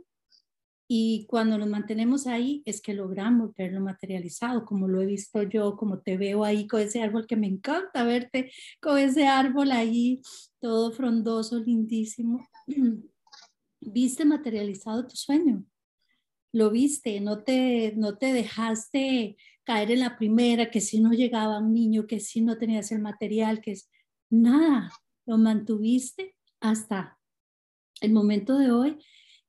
y 0.88 1.26
cuando 1.26 1.58
nos 1.58 1.68
mantenemos 1.68 2.28
ahí 2.28 2.62
es 2.64 2.80
que 2.80 2.94
logramos 2.94 3.54
verlo 3.56 3.80
materializado, 3.80 4.64
como 4.64 4.86
lo 4.86 5.00
he 5.00 5.06
visto 5.06 5.42
yo, 5.42 5.76
como 5.76 5.98
te 5.98 6.16
veo 6.16 6.44
ahí 6.44 6.68
con 6.68 6.80
ese 6.80 7.02
árbol 7.02 7.26
que 7.26 7.36
me 7.36 7.48
encanta 7.48 8.04
verte 8.04 8.52
con 8.80 8.96
ese 8.96 9.26
árbol 9.26 9.72
ahí, 9.72 10.20
todo 10.60 10.92
frondoso, 10.92 11.58
lindísimo. 11.58 12.46
Viste 13.80 14.24
materializado 14.24 15.06
tu 15.06 15.16
sueño 15.16 15.64
lo 16.56 16.70
viste, 16.70 17.20
no 17.20 17.42
te, 17.44 17.92
no 17.96 18.16
te 18.16 18.32
dejaste 18.32 19.36
caer 19.62 19.90
en 19.90 20.00
la 20.00 20.16
primera, 20.16 20.70
que 20.70 20.80
si 20.80 21.00
no 21.00 21.12
llegaba 21.12 21.58
un 21.58 21.74
niño, 21.74 22.06
que 22.06 22.18
si 22.18 22.40
no 22.40 22.56
tenías 22.56 22.90
el 22.92 23.02
material, 23.02 23.60
que 23.60 23.72
es 23.72 23.90
nada, 24.30 24.90
lo 25.26 25.36
mantuviste 25.36 26.34
hasta 26.60 27.18
el 28.00 28.12
momento 28.14 28.56
de 28.56 28.70
hoy, 28.70 28.96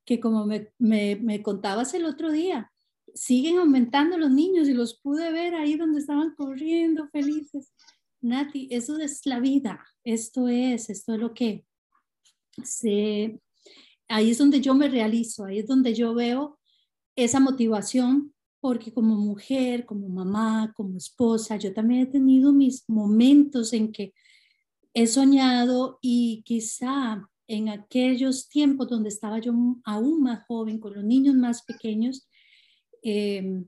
que 0.04 0.20
como 0.20 0.44
me, 0.44 0.68
me, 0.76 1.16
me 1.16 1.42
contabas 1.42 1.94
el 1.94 2.04
otro 2.04 2.30
día, 2.30 2.70
siguen 3.14 3.56
aumentando 3.56 4.18
los 4.18 4.30
niños 4.30 4.68
y 4.68 4.74
los 4.74 5.00
pude 5.00 5.32
ver 5.32 5.54
ahí 5.54 5.78
donde 5.78 6.00
estaban 6.00 6.34
corriendo 6.34 7.08
felices. 7.08 7.72
Nati, 8.20 8.68
eso 8.70 8.98
es 8.98 9.24
la 9.24 9.40
vida, 9.40 9.82
esto 10.04 10.46
es, 10.48 10.90
esto 10.90 11.14
es 11.14 11.20
lo 11.20 11.32
que 11.32 11.64
se, 12.62 13.40
ahí 14.08 14.30
es 14.30 14.36
donde 14.36 14.60
yo 14.60 14.74
me 14.74 14.90
realizo, 14.90 15.46
ahí 15.46 15.60
es 15.60 15.66
donde 15.66 15.94
yo 15.94 16.12
veo 16.12 16.57
esa 17.24 17.40
motivación 17.40 18.32
porque 18.60 18.92
como 18.92 19.16
mujer, 19.16 19.84
como 19.84 20.08
mamá, 20.08 20.72
como 20.76 20.96
esposa, 20.96 21.56
yo 21.56 21.72
también 21.72 22.02
he 22.02 22.06
tenido 22.06 22.52
mis 22.52 22.88
momentos 22.88 23.72
en 23.72 23.92
que 23.92 24.14
he 24.94 25.06
soñado 25.06 25.98
y 26.00 26.42
quizá 26.44 27.28
en 27.48 27.70
aquellos 27.70 28.48
tiempos 28.48 28.88
donde 28.88 29.08
estaba 29.08 29.40
yo 29.40 29.52
aún 29.84 30.22
más 30.22 30.44
joven, 30.46 30.78
con 30.78 30.94
los 30.94 31.04
niños 31.04 31.34
más 31.34 31.62
pequeños, 31.64 32.28
em, 33.02 33.64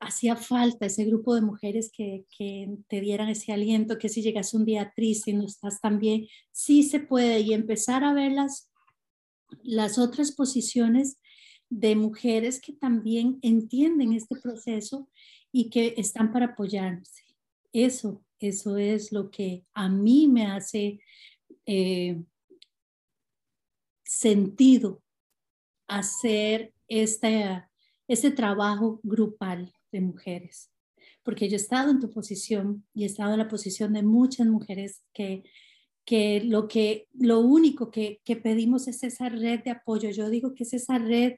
hacía 0.00 0.36
falta 0.36 0.86
ese 0.86 1.04
grupo 1.04 1.34
de 1.34 1.42
mujeres 1.42 1.90
que, 1.94 2.24
que, 2.36 2.68
te 2.88 3.00
dieran 3.00 3.28
ese 3.28 3.52
aliento, 3.52 3.98
que 3.98 4.08
si 4.08 4.22
llegas 4.22 4.54
un 4.54 4.64
día 4.64 4.92
triste 4.94 5.32
y 5.32 5.34
no 5.34 5.44
estás 5.44 5.80
tan 5.80 5.98
bien, 5.98 6.26
sí 6.52 6.82
se 6.82 7.00
puede 7.00 7.40
y 7.40 7.52
empezar 7.52 8.04
a 8.04 8.14
ver 8.14 8.32
las, 8.32 8.70
las 9.62 9.98
otras 9.98 10.32
posiciones 10.32 11.18
de 11.74 11.96
mujeres 11.96 12.60
que 12.60 12.72
también 12.72 13.40
entienden 13.42 14.12
este 14.12 14.36
proceso 14.36 15.08
y 15.50 15.70
que 15.70 15.94
están 15.96 16.32
para 16.32 16.46
apoyarse. 16.46 17.24
Eso, 17.72 18.22
eso 18.38 18.76
es 18.76 19.10
lo 19.10 19.28
que 19.28 19.64
a 19.72 19.88
mí 19.88 20.28
me 20.28 20.46
hace 20.46 21.00
eh, 21.66 22.22
sentido 24.04 25.02
hacer 25.88 26.72
este, 26.86 27.64
este 28.06 28.30
trabajo 28.30 29.00
grupal 29.02 29.72
de 29.90 30.00
mujeres. 30.00 30.70
Porque 31.24 31.48
yo 31.48 31.56
he 31.56 31.60
estado 31.60 31.90
en 31.90 31.98
tu 31.98 32.08
posición 32.08 32.86
y 32.94 33.02
he 33.02 33.06
estado 33.06 33.32
en 33.32 33.38
la 33.38 33.48
posición 33.48 33.94
de 33.94 34.04
muchas 34.04 34.46
mujeres 34.46 35.02
que 35.12 35.42
que 36.06 36.42
lo 36.44 36.68
que 36.68 37.08
lo 37.14 37.40
único 37.40 37.90
que, 37.90 38.20
que, 38.26 38.36
pedimos 38.36 38.88
es 38.88 39.02
esa 39.02 39.30
red 39.30 39.60
de 39.64 39.70
apoyo. 39.70 40.10
Yo 40.10 40.28
digo 40.28 40.54
que 40.54 40.64
es 40.64 40.74
esa 40.74 40.98
red 40.98 41.36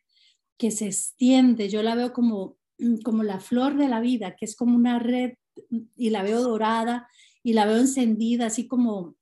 que 0.58 0.70
se 0.70 0.86
extiende, 0.86 1.68
yo 1.68 1.82
la 1.82 1.94
veo 1.94 2.12
como, 2.12 2.56
mm, 2.78 2.98
como 3.02 3.22
la 3.22 3.40
flor 3.40 3.76
de 3.76 3.88
la 3.88 4.00
vida, 4.00 4.36
que 4.36 4.44
es 4.44 4.56
como 4.56 4.76
una 4.76 4.98
red 4.98 5.34
mm, 5.70 5.78
y 5.96 6.10
la 6.10 6.22
veo 6.22 6.42
dorada 6.42 7.08
y 7.42 7.52
la 7.52 7.66
veo 7.66 7.78
encendida, 7.78 8.46
así 8.46 8.66
como, 8.66 9.16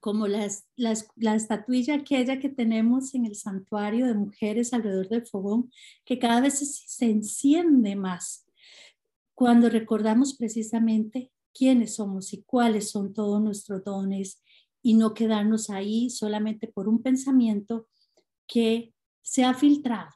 como 0.00 0.26
la, 0.28 0.48
la, 0.76 1.34
estatuilla 1.34 1.96
aquella 1.96 2.38
que 2.38 2.48
tenemos 2.48 3.14
en 3.14 3.26
el 3.26 3.36
santuario 3.36 4.06
de 4.06 4.14
mujeres 4.14 4.72
alrededor 4.72 5.08
del 5.08 5.26
fogón, 5.26 5.70
que 6.04 6.18
cada 6.18 6.40
vez 6.40 6.58
se, 6.58 6.66
se 6.66 7.06
enciende 7.06 7.96
más 7.96 8.46
cuando 9.34 9.68
recordamos 9.68 10.34
precisamente 10.34 11.32
quiénes 11.52 11.96
somos 11.96 12.32
y 12.32 12.42
cuáles 12.42 12.90
son 12.90 13.12
todos 13.12 13.42
nuestros 13.42 13.84
dones 13.84 14.42
y 14.82 14.94
no 14.94 15.14
quedarnos 15.14 15.70
ahí 15.70 16.10
solamente 16.10 16.68
por 16.68 16.88
un 16.88 17.02
pensamiento 17.02 17.88
que 18.46 18.92
se 19.22 19.44
ha 19.44 19.54
filtrado 19.54 20.10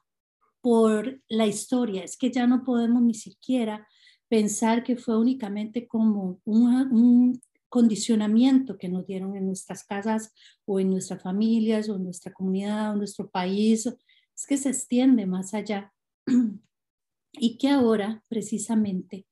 por 0.61 1.21
la 1.29 1.47
historia. 1.47 2.05
Es 2.05 2.17
que 2.17 2.31
ya 2.31 2.47
no 2.47 2.65
podemos 2.65 3.03
ni 3.03 3.15
siquiera 3.15 3.87
pensar 4.29 4.85
que 4.85 4.97
fue 4.97 5.17
únicamente 5.17 5.87
como 5.87 6.41
un, 6.45 7.41
condicionamiento 7.71 8.79
que 8.79 8.89
nos 8.89 9.07
dieron 9.07 9.37
en 9.37 9.45
nuestras 9.45 9.85
casas 9.85 10.33
o 10.65 10.81
en 10.81 10.89
nuestras 10.89 11.23
familias 11.23 11.91
o 11.91 11.97
en 11.97 12.05
nuestra 12.05 12.33
comunidad 12.33 12.89
o 12.89 12.93
en 12.93 12.99
nuestro 12.99 13.29
país. 13.29 13.87
Es 13.87 14.47
que 14.47 14.57
se 14.57 14.71
extiende 14.71 15.27
más 15.27 15.53
allá. 15.53 15.93
y 17.33 17.59
que 17.59 17.69
ahora 17.69 18.25
precisamente 18.29 19.27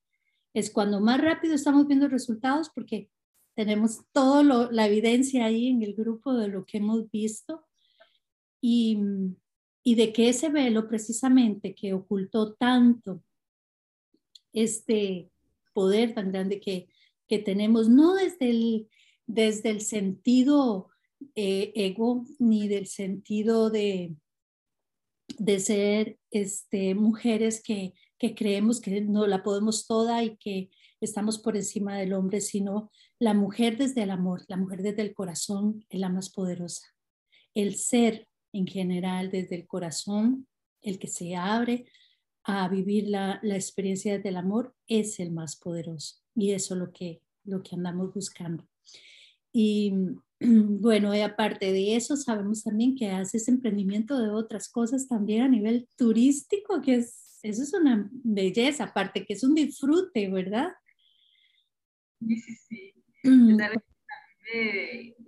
es 0.53 0.71
cuando 0.71 1.01
más 1.01 1.21
rápido 1.21 1.55
estamos 1.55 1.87
viendo 1.87 2.09
resultados 2.09 2.71
porque 2.75 3.11
tenemos 3.55 4.05
toda 4.13 4.43
la 4.71 4.87
evidencia 4.87 5.47
ahí 5.47 5.69
en 5.69 5.83
el 5.83 5.95
grupo 5.95 6.35
de 6.35 6.49
lo 6.49 6.67
que 6.67 6.77
hemos 6.77 7.11
visto 7.11 7.65
y, 8.61 8.99
y 9.89 9.95
de 9.95 10.13
que 10.13 10.29
ese 10.29 10.49
velo 10.49 10.89
precisamente 10.89 11.73
que 11.73 11.95
ocultó 11.95 12.55
tanto 12.55 13.23
este, 14.53 15.31
poder 15.73 16.13
tan 16.13 16.33
grande 16.33 16.59
que, 16.59 16.89
que 17.29 17.39
tenemos, 17.39 17.89
no 17.89 18.17
desde 18.17 18.51
el, 18.51 18.89
desde 19.29 19.71
el 19.71 19.81
sentido 19.81 20.89
eh, 21.37 21.71
ego 21.77 22.25
ni 22.41 22.67
del 22.67 22.89
sentido 22.89 23.71
de, 23.71 24.17
de 25.39 25.61
ser 25.61 26.19
este, 26.33 26.97
mujeres 26.97 27.63
que, 27.63 27.95
que 28.19 28.35
creemos 28.35 28.81
que 28.81 29.01
no 29.03 29.29
la 29.29 29.45
podemos 29.45 29.87
toda 29.87 30.25
y 30.25 30.37
que 30.39 30.69
estamos 31.01 31.39
por 31.39 31.55
encima 31.55 31.97
del 31.97 32.13
hombre, 32.15 32.41
sino 32.41 32.91
la 33.21 33.35
mujer 33.35 33.77
desde 33.77 34.03
el 34.03 34.11
amor, 34.11 34.43
la 34.49 34.57
mujer 34.57 34.83
desde 34.83 35.03
el 35.03 35.15
corazón 35.15 35.85
es 35.91 36.01
la 36.01 36.09
más 36.09 36.29
poderosa. 36.31 36.89
El 37.55 37.77
ser 37.77 38.27
en 38.57 38.67
general 38.67 39.31
desde 39.31 39.57
el 39.57 39.67
corazón, 39.67 40.47
el 40.83 40.99
que 40.99 41.09
se 41.09 41.37
abre 41.37 41.87
a 42.45 42.69
vivir 42.69 43.09
la, 43.09 43.39
la 43.43 43.57
experiencia 43.57 44.19
del 44.19 44.37
amor, 44.37 44.75
es 44.87 45.21
el 45.21 45.31
más 45.33 45.57
poderoso. 45.57 46.17
Y 46.35 46.53
eso 46.53 46.75
es 46.75 46.81
lo 46.81 46.93
que, 46.93 47.23
lo 47.45 47.63
que 47.63 47.75
andamos 47.75 48.15
buscando. 48.15 48.67
Y 49.53 49.93
bueno, 50.41 51.15
y 51.15 51.21
aparte 51.21 51.73
de 51.73 51.97
eso, 51.97 52.17
sabemos 52.17 52.63
también 52.63 52.95
que 52.95 53.11
haces 53.11 53.49
emprendimiento 53.49 54.19
de 54.19 54.31
otras 54.31 54.69
cosas 54.69 55.07
también 55.07 55.43
a 55.43 55.49
nivel 55.49 55.89
turístico, 55.97 56.81
que 56.81 56.97
es, 56.97 57.39
eso 57.43 57.63
es 57.63 57.75
una 57.75 58.09
belleza, 58.13 58.85
aparte 58.85 59.25
que 59.25 59.35
es 59.35 59.45
un 59.45 59.55
disfrute, 59.55 60.29
¿verdad? 60.31 60.73
Sí, 62.21 62.37
sí, 62.39 62.57
sí. 62.69 62.95
Mm. 63.25 63.59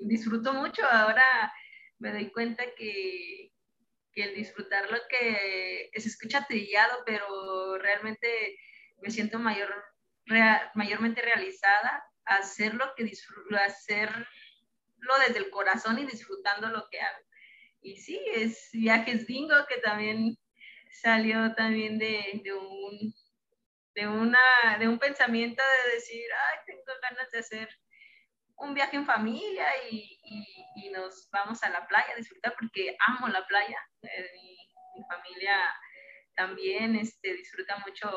disfruto 0.00 0.54
mucho. 0.54 0.82
Ahora 0.90 1.52
me 1.99 2.12
doy 2.12 2.31
cuenta 2.31 2.64
que, 2.76 3.52
que 4.12 4.25
el 4.25 4.35
disfrutar 4.35 4.90
lo 4.90 4.99
que 5.09 5.90
se 5.95 6.09
escucha 6.09 6.47
trillado, 6.47 7.02
pero 7.05 7.78
realmente 7.78 8.59
me 9.00 9.11
siento 9.11 9.38
mayor, 9.38 9.73
mayormente 10.75 11.23
realizada 11.23 12.05
hacer 12.25 12.75
lo 12.75 12.95
que 12.95 13.05
disfruto, 13.05 13.57
hacerlo 13.57 14.26
desde 15.26 15.38
el 15.38 15.50
corazón 15.50 15.99
y 15.99 16.07
disfrutando 16.07 16.69
lo 16.69 16.88
que 16.90 17.00
hago. 17.00 17.25
Y 17.81 17.97
sí, 17.97 18.21
es 18.35 18.71
Viajes 18.73 19.26
Bingo 19.26 19.55
que 19.69 19.78
también 19.78 20.37
salió 20.90 21.55
también 21.55 21.99
de, 21.99 22.40
de 22.43 22.52
un 22.52 23.14
de, 23.99 24.07
una, 24.07 24.38
de 24.78 24.87
un 24.87 24.99
pensamiento 24.99 25.62
de 25.62 25.95
decir, 25.95 26.25
ay, 26.33 26.59
tengo 26.67 26.83
ganas 27.02 27.31
de 27.33 27.38
hacer 27.38 27.69
un 28.57 28.75
viaje 28.75 28.97
en 28.97 29.07
familia 29.07 29.67
y, 29.90 30.21
nos 30.90 31.28
vamos 31.30 31.62
a 31.62 31.70
la 31.70 31.87
playa 31.87 32.12
a 32.12 32.16
disfrutar 32.16 32.54
porque 32.58 32.97
amo 33.06 33.28
la 33.28 33.47
playa. 33.47 33.78
Eh, 34.02 34.30
mi, 34.35 34.56
familia 35.08 35.56
también 36.35 36.97
este, 36.97 37.35
disfruta 37.35 37.78
mucho 37.87 38.11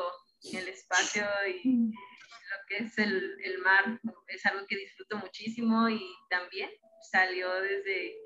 el 0.52 0.66
espacio 0.66 1.24
y 1.46 1.92
lo 1.92 2.56
que 2.66 2.78
es 2.78 2.98
el, 2.98 3.36
el, 3.44 3.58
mar 3.58 4.00
es 4.26 4.44
algo 4.46 4.66
que 4.66 4.76
disfruto 4.76 5.16
muchísimo 5.18 5.88
y 5.88 6.04
también 6.28 6.68
salió 7.12 7.48
desde, 7.60 8.16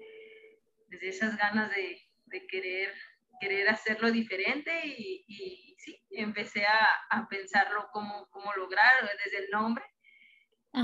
desde 0.88 1.09
esas 1.09 1.37
ganas 1.37 1.71
de, 1.71 2.00
de 2.25 2.47
querer, 2.47 2.95
querer 3.40 3.69
hacerlo 3.69 4.11
diferente 4.11 4.73
y, 4.87 5.26
y 5.28 5.76
sí, 5.78 6.02
empecé 6.12 6.64
a, 6.64 6.88
a 7.11 7.28
pensarlo 7.28 7.90
cómo, 7.93 8.26
cómo 8.31 8.55
lograr 8.55 9.11
desde 9.23 9.45
el 9.45 9.50
nombre. 9.50 9.85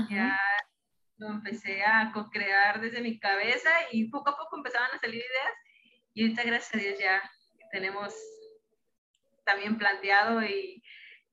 Ya 0.09 0.39
lo 1.23 1.29
empecé 1.29 1.83
a 1.85 2.11
co-crear 2.13 2.81
desde 2.81 3.01
mi 3.01 3.17
cabeza 3.17 3.69
y 3.91 4.09
poco 4.09 4.31
a 4.31 4.37
poco 4.37 4.57
empezaban 4.57 4.91
a 4.93 4.99
salir 4.99 5.15
ideas. 5.15 5.53
Y 6.13 6.23
ahorita 6.23 6.43
gracias 6.43 6.75
a 6.75 6.77
Dios 6.77 6.99
ya 6.99 7.31
tenemos 7.71 8.13
también 9.45 9.77
planteado 9.77 10.43
y 10.43 10.83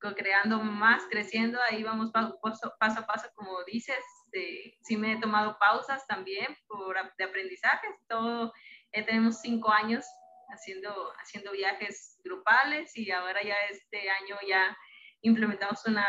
co-creando 0.00 0.60
más, 0.60 1.02
creciendo, 1.10 1.58
ahí 1.68 1.82
vamos 1.82 2.10
paso, 2.12 2.38
paso, 2.78 3.00
a 3.00 3.06
paso, 3.06 3.28
como 3.34 3.62
dices, 3.64 4.02
de, 4.32 4.78
sí 4.82 4.96
me 4.96 5.12
he 5.12 5.20
tomado 5.20 5.58
pausas 5.58 6.06
también 6.06 6.56
por, 6.66 6.96
de 7.18 7.24
aprendizaje, 7.24 7.86
todo, 8.08 8.52
tenemos 8.92 9.40
cinco 9.40 9.70
años 9.70 10.06
haciendo, 10.48 11.12
haciendo 11.18 11.52
viajes 11.52 12.18
grupales 12.24 12.96
y 12.96 13.10
ahora 13.10 13.42
ya 13.42 13.56
este 13.68 14.08
año 14.08 14.36
ya 14.48 14.74
implementamos 15.20 15.84
una, 15.84 16.06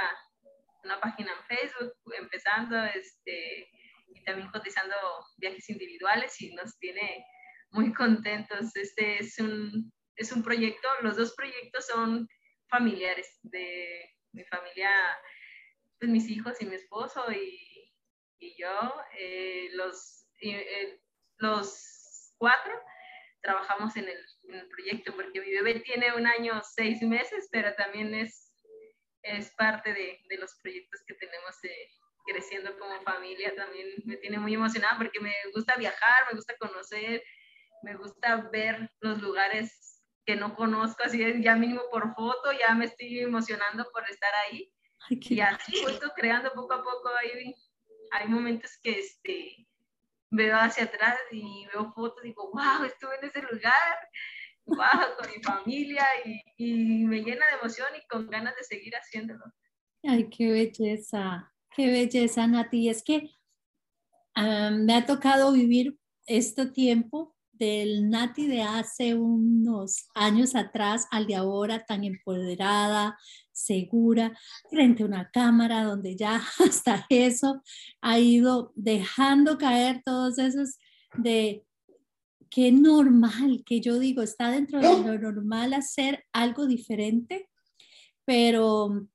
una 0.84 1.00
página 1.00 1.32
en 1.32 1.58
Facebook, 1.58 1.94
empezando 2.18 2.84
este, 2.86 3.70
y 4.08 4.24
también 4.24 4.50
cotizando 4.52 4.96
viajes 5.38 5.70
individuales 5.70 6.40
y 6.42 6.54
nos 6.54 6.78
tiene 6.80 7.26
muy 7.72 7.94
contentos. 7.94 8.76
Este 8.76 9.20
es 9.20 9.40
un, 9.40 9.92
es 10.16 10.32
un 10.32 10.44
proyecto, 10.44 10.88
los 11.02 11.18
dos 11.18 11.34
proyectos 11.36 11.88
son 11.88 12.28
familiares 12.70 13.40
de 13.44 14.10
mi 14.34 14.44
familia, 14.46 14.90
pues 16.00 16.10
mis 16.12 16.30
hijos 16.30 16.62
y 16.62 16.66
mi 16.66 16.76
esposo 16.76 17.32
y, 17.32 17.94
y 18.40 18.56
yo, 18.58 18.96
eh, 19.18 19.70
los, 19.74 20.26
eh, 20.42 21.00
los 21.38 22.34
cuatro 22.38 22.74
trabajamos 23.42 23.96
en 23.98 24.08
el, 24.08 24.26
en 24.44 24.56
el, 24.56 24.68
proyecto 24.70 25.16
porque 25.16 25.42
mi 25.42 25.52
bebé 25.52 25.80
tiene 25.82 26.14
un 26.14 26.28
año, 26.28 26.62
seis 26.64 27.02
meses, 27.02 27.50
pero 27.52 27.74
también 27.76 28.14
es, 28.14 28.41
es 29.24 29.52
parte 29.52 29.94
de, 29.94 30.20
de 30.30 30.38
los 30.38 30.56
proyectos 30.62 31.02
que 31.06 31.14
tenemos 31.16 31.56
creciendo 32.26 32.78
como 32.78 33.02
familia. 33.02 33.56
También 33.56 33.88
me 34.06 34.18
tiene 34.18 34.38
muy 34.38 34.54
emocionada 34.54 34.98
porque 34.98 35.20
me 35.20 35.34
gusta 35.54 35.76
viajar, 35.76 36.28
me 36.30 36.36
gusta 36.36 36.56
conocer, 36.58 37.24
me 37.84 37.96
gusta 37.96 38.50
ver 38.52 38.92
los 39.00 39.22
lugares 39.22 40.04
que 40.26 40.36
no 40.36 40.56
conozco, 40.56 41.04
así 41.04 41.24
es, 41.24 41.42
ya 41.42 41.56
mínimo 41.56 41.82
por 41.90 42.14
foto, 42.14 42.52
ya 42.52 42.76
me 42.76 42.86
estoy 42.86 43.20
emocionando 43.20 43.90
por 43.92 44.08
estar 44.10 44.32
ahí. 44.46 44.72
y 45.10 45.40
así 45.40 45.82
voy 45.82 46.00
creando 46.16 46.54
poco 46.54 46.74
a 46.74 46.84
poco, 46.84 47.10
ahí 47.20 47.56
hay 48.12 48.28
momentos 48.28 48.78
que 48.84 49.00
este, 49.00 49.68
veo 50.30 50.56
hacia 50.58 50.84
atrás 50.84 51.18
y 51.32 51.66
veo 51.74 51.92
fotos 51.94 52.24
y 52.24 52.28
digo, 52.28 52.52
wow, 52.52 52.84
estuve 52.86 53.16
en 53.16 53.30
ese 53.30 53.42
lugar, 53.42 54.10
con 54.76 55.30
mi 55.36 55.44
familia 55.44 56.06
y, 56.26 56.42
y, 56.58 57.06
me 57.06 57.22
llena 57.22 57.46
de 57.48 57.58
emoción 57.62 57.88
y 57.98 58.08
con 58.08 58.30
ganas 58.30 58.56
de 58.56 58.64
seguir 58.64 58.94
haciéndolo. 58.94 59.44
Ay, 60.04 60.30
qué 60.30 60.52
belleza, 60.52 61.54
qué 61.76 61.88
belleza, 61.88 62.48
Nati. 62.48 62.90
Es 62.90 63.04
que 63.04 63.30
me 64.36 64.94
ha 64.96 65.06
tocado 65.06 65.52
vivir 65.52 65.98
este 66.26 66.66
tiempo 66.68 67.36
del 67.52 68.10
Nati 68.10 68.48
de 68.48 68.64
hace 68.64 69.14
unos 69.14 70.08
años 70.16 70.56
atrás 70.56 71.06
al 71.12 71.28
de 71.28 71.36
ahora 71.36 71.86
tan 71.86 72.04
empoderada, 72.04 73.18
segura, 73.52 74.36
frente 74.70 75.04
a 75.04 75.06
una 75.06 75.30
cámara 75.30 75.84
donde 75.84 76.16
ya 76.16 76.42
hasta 76.60 77.06
eso 77.10 77.62
ha 78.02 78.18
ido 78.18 78.72
dejando 78.76 79.60
caer 79.60 80.02
todos 80.04 80.40
esos 80.40 80.80
de 81.18 81.64
qué 82.52 82.72
normal, 82.72 83.64
que 83.66 83.82
yo 83.82 83.98
digo, 83.98 84.22
está 84.22 84.52
dentro 84.52 84.80
de 84.80 85.04
lo 85.04 85.18
normal 85.18 85.74
hacer 85.74 86.24
algo 86.32 86.68
diferente, 86.68 87.50
pero 88.26 89.08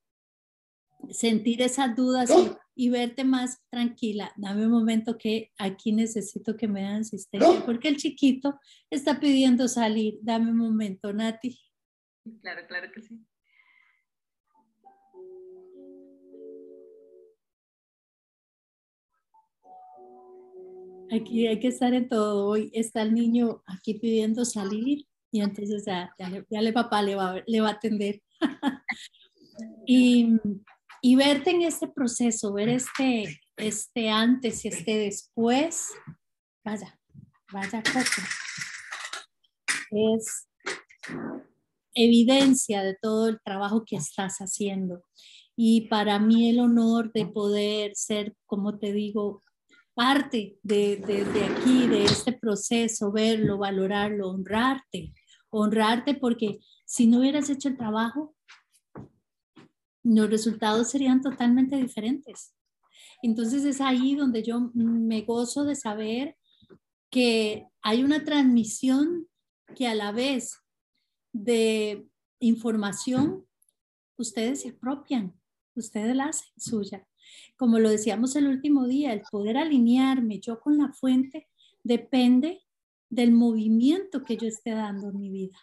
sentir 1.11 1.63
esas 1.63 1.95
dudas 1.95 2.31
y 2.31 2.51
y 2.77 2.91
verte 2.91 3.25
más 3.25 3.59
tranquila. 3.71 4.33
Dame 4.37 4.67
un 4.67 4.73
momento 4.73 5.17
que 5.17 5.51
aquí 5.59 5.93
necesito 5.93 6.57
que 6.57 6.69
me 6.69 6.83
den 6.83 7.01
asistencia 7.01 7.65
porque 7.65 7.89
el 7.89 7.97
chiquito 7.97 8.61
está 8.91 9.19
pidiendo 9.19 9.67
salir. 9.67 10.19
Dame 10.21 10.51
un 10.51 10.59
momento, 10.59 11.13
Nati. 11.13 11.59
Claro, 12.43 12.67
claro 12.69 12.93
que 12.93 13.01
sí. 13.01 13.19
Aquí 21.11 21.47
hay 21.47 21.61
que 21.61 21.69
estar 21.69 21.95
en 21.95 22.09
todo. 22.09 22.47
Hoy 22.47 22.71
está 22.75 23.03
el 23.03 23.15
niño 23.15 23.63
aquí 23.67 23.95
pidiendo 23.95 24.45
salir 24.45 25.07
y 25.31 25.41
entonces 25.41 25.85
ya, 25.87 26.15
ya, 26.19 26.63
le 26.63 26.73
papá 26.73 27.03
le 27.03 27.15
va, 27.15 27.43
le 27.47 27.61
va 27.61 27.69
a 27.69 27.73
atender. 27.73 28.23
y 29.87 30.39
y 31.09 31.15
verte 31.15 31.51
en 31.51 31.63
este 31.63 31.87
proceso, 31.87 32.53
ver 32.53 32.69
este, 32.69 33.41
este 33.57 34.11
antes 34.11 34.65
y 34.65 34.69
este 34.69 34.99
después, 34.99 35.93
vaya, 36.65 36.99
vaya 37.53 37.81
es 39.93 40.49
evidencia 41.95 42.83
de 42.83 42.97
todo 43.01 43.29
el 43.29 43.41
trabajo 43.45 43.85
que 43.87 43.95
estás 43.95 44.39
haciendo. 44.39 45.05
Y 45.55 45.83
para 45.83 46.19
mí 46.19 46.51
el 46.51 46.59
honor 46.59 47.13
de 47.13 47.27
poder 47.27 47.93
ser, 47.95 48.35
como 48.45 48.79
te 48.79 48.93
digo, 48.93 49.45
parte 49.97 50.59
de, 50.63 50.97
de, 50.99 51.45
aquí, 51.45 51.87
de 51.89 52.05
este 52.05 52.35
proceso, 52.35 53.11
verlo, 53.11 53.57
valorarlo, 53.57 54.29
honrarte, 54.29 55.15
honrarte 55.49 56.15
porque 56.15 56.59
si 56.85 57.07
no 57.07 57.21
hubieras 57.21 57.49
hecho 57.49 57.71
el 57.71 57.79
trabajo, 57.79 58.37
los 60.05 60.29
resultados 60.29 60.91
serían 60.91 61.23
totalmente 61.23 61.77
diferentes. 61.77 62.55
Entonces 63.23 63.65
es 63.65 63.81
ahí 63.81 64.15
donde 64.15 64.43
yo 64.43 64.71
me 64.75 65.23
gozo 65.23 65.65
de 65.65 65.75
saber 65.75 66.37
que 67.11 67.67
hay 67.81 68.05
una 68.05 68.23
transmisión 68.23 69.27
que 69.75 69.89
a 69.89 69.95
la 69.95 70.13
vez 70.13 70.59
de 71.33 72.07
información 72.39 73.47
ustedes 74.19 74.61
se 74.61 74.69
apropian 74.69 75.35
usted 75.77 76.13
la 76.15 76.27
hace 76.27 76.45
suya. 76.57 77.07
Como 77.57 77.79
lo 77.79 77.91
decíamos 77.91 78.37
el 78.37 78.47
último 78.47 78.87
día, 78.87 79.13
el 79.13 79.23
poder 79.31 79.57
alinearme 79.57 80.41
yo 80.41 80.61
con 80.61 80.79
la 80.79 80.93
fuente 80.93 81.49
depende 81.83 82.63
del 83.09 83.33
movimiento 83.33 84.25
que 84.25 84.37
yo 84.37 84.49
esté 84.49 84.71
dando 84.71 85.11
en 85.11 85.19
mi 85.19 85.31
vida. 85.31 85.57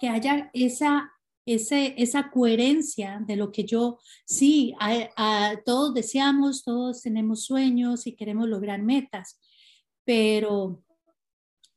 Que 0.00 0.08
haya 0.08 0.50
esa, 0.52 1.12
esa 1.46 2.30
coherencia 2.30 3.22
de 3.26 3.36
lo 3.36 3.50
que 3.52 3.64
yo, 3.64 3.98
sí, 4.26 4.74
todos 5.64 5.94
deseamos, 5.94 6.62
todos 6.62 7.02
tenemos 7.02 7.44
sueños 7.44 8.06
y 8.06 8.16
queremos 8.16 8.48
lograr 8.48 8.82
metas, 8.82 9.38
pero 10.04 10.84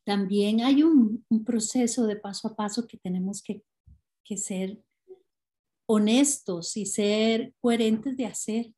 también 0.04 0.62
hay 0.62 0.84
un, 0.84 1.26
proceso 1.46 2.06
de 2.08 2.16
paso 2.16 2.50
a 2.50 2.56
paso 2.56 2.88
que 2.88 2.98
tenemos 2.98 3.42
que, 3.42 3.64
que 4.24 4.38
ser 4.38 4.82
honestos 5.88 6.78
y 6.78 6.86
ser 6.86 7.54
coherentes 7.60 8.16
de 8.16 8.26
hacer. 8.28 8.74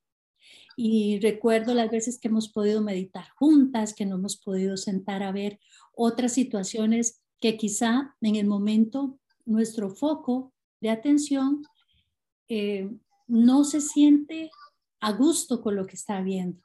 Y 0.78 1.20
recuerdo 1.20 1.74
las 1.74 1.92
veces 1.92 2.18
que 2.18 2.30
hemos 2.30 2.48
podido 2.48 2.82
meditar 2.82 3.28
juntas, 3.38 3.94
que 3.94 4.06
no 4.06 4.16
hemos 4.16 4.38
podido 4.38 4.78
sentar 4.78 5.24
a 5.24 5.34
ver 5.34 5.60
otras 5.94 6.32
situaciones 6.32 7.22
que 7.42 7.58
quizá 7.58 8.16
en 8.22 8.36
el 8.38 8.48
momento 8.48 9.20
nuestro 9.46 9.90
foco 9.90 10.54
de 10.80 10.90
atención 10.90 11.64
eh, 12.48 12.90
no 13.28 13.66
se 13.66 13.82
siente 13.82 14.50
a 15.02 15.12
gusto 15.12 15.62
con 15.62 15.76
lo 15.76 15.86
que 15.86 15.96
está 15.96 16.22
viendo. 16.22 16.62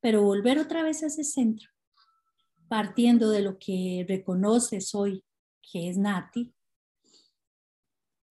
Pero 0.00 0.22
volver 0.22 0.58
otra 0.58 0.82
vez 0.82 1.02
a 1.02 1.06
ese 1.06 1.24
centro, 1.24 1.70
partiendo 2.68 3.30
de 3.30 3.42
lo 3.42 3.58
que 3.58 4.04
reconoces 4.08 4.94
hoy, 4.94 5.24
que 5.62 5.88
es 5.88 5.98
Nati, 5.98 6.52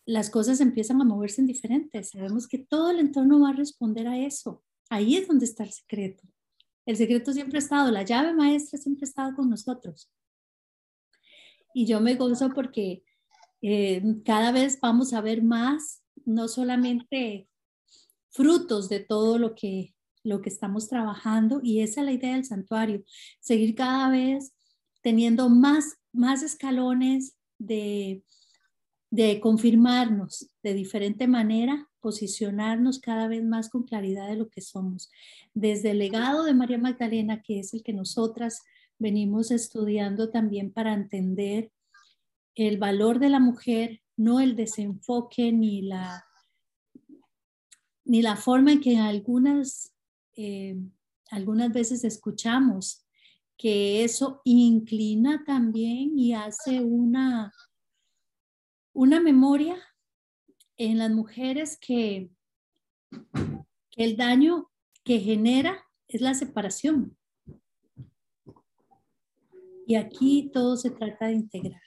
las 0.06 0.30
cosas 0.30 0.60
empiezan 0.60 1.00
a 1.00 1.04
moverse 1.04 1.40
en 1.40 1.46
diferentes. 1.46 2.10
Sabemos 2.10 2.46
que 2.46 2.58
todo 2.58 2.90
el 2.90 2.98
entorno 2.98 3.40
va 3.40 3.50
a 3.50 3.54
responder 3.54 4.06
a 4.06 4.18
eso. 4.18 4.62
Ahí 4.90 5.16
es 5.16 5.26
donde 5.26 5.46
está 5.46 5.64
el 5.64 5.72
secreto. 5.72 6.22
El 6.86 6.96
secreto 6.96 7.32
siempre 7.32 7.58
ha 7.58 7.62
estado, 7.62 7.90
la 7.90 8.02
llave 8.02 8.34
maestra 8.34 8.78
siempre 8.78 9.04
ha 9.04 9.08
estado 9.08 9.34
con 9.34 9.48
nosotros. 9.48 10.10
Y 11.72 11.86
yo 11.86 12.00
me 12.00 12.14
gozo 12.16 12.50
porque 12.54 13.02
eh, 13.62 14.02
cada 14.24 14.52
vez 14.52 14.78
vamos 14.80 15.14
a 15.14 15.22
ver 15.22 15.42
más, 15.42 16.02
no 16.26 16.48
solamente 16.48 17.48
frutos 18.28 18.88
de 18.90 19.00
todo 19.00 19.38
lo 19.38 19.54
que, 19.54 19.94
lo 20.22 20.42
que 20.42 20.50
estamos 20.50 20.88
trabajando, 20.88 21.60
y 21.62 21.80
esa 21.80 22.00
es 22.00 22.06
la 22.06 22.12
idea 22.12 22.34
del 22.34 22.44
santuario, 22.44 23.02
seguir 23.40 23.74
cada 23.74 24.10
vez 24.10 24.52
teniendo 25.00 25.48
más, 25.48 25.96
más 26.12 26.42
escalones 26.42 27.36
de, 27.58 28.22
de 29.14 29.38
confirmarnos 29.38 30.50
de 30.64 30.74
diferente 30.74 31.28
manera, 31.28 31.88
posicionarnos 32.00 32.98
cada 32.98 33.28
vez 33.28 33.44
más 33.44 33.70
con 33.70 33.84
claridad 33.84 34.26
de 34.28 34.34
lo 34.34 34.48
que 34.48 34.60
somos. 34.60 35.08
Desde 35.54 35.92
el 35.92 35.98
legado 35.98 36.42
de 36.42 36.52
María 36.52 36.78
Magdalena, 36.78 37.40
que 37.40 37.60
es 37.60 37.72
el 37.74 37.84
que 37.84 37.92
nosotras 37.92 38.62
venimos 38.98 39.52
estudiando 39.52 40.30
también 40.30 40.72
para 40.72 40.94
entender 40.94 41.70
el 42.56 42.76
valor 42.76 43.20
de 43.20 43.28
la 43.28 43.38
mujer, 43.38 44.02
no 44.16 44.40
el 44.40 44.56
desenfoque 44.56 45.52
ni 45.52 45.82
la, 45.82 46.24
ni 48.04 48.20
la 48.20 48.34
forma 48.34 48.72
en 48.72 48.80
que 48.80 48.96
algunas, 48.96 49.92
eh, 50.34 50.76
algunas 51.30 51.72
veces 51.72 52.02
escuchamos 52.02 53.04
que 53.56 54.02
eso 54.02 54.40
inclina 54.42 55.44
también 55.46 56.18
y 56.18 56.32
hace 56.32 56.80
una 56.80 57.52
una 58.94 59.20
memoria 59.20 59.76
en 60.76 60.98
las 60.98 61.10
mujeres 61.10 61.76
que, 61.78 62.30
el 63.96 64.16
daño 64.16 64.70
que 65.04 65.20
genera 65.20 65.84
es 66.08 66.20
la 66.20 66.34
separación. 66.34 67.16
Y 69.86 69.94
aquí 69.96 70.50
todo 70.52 70.76
se 70.76 70.90
trata 70.90 71.26
de 71.26 71.34
integrar. 71.34 71.82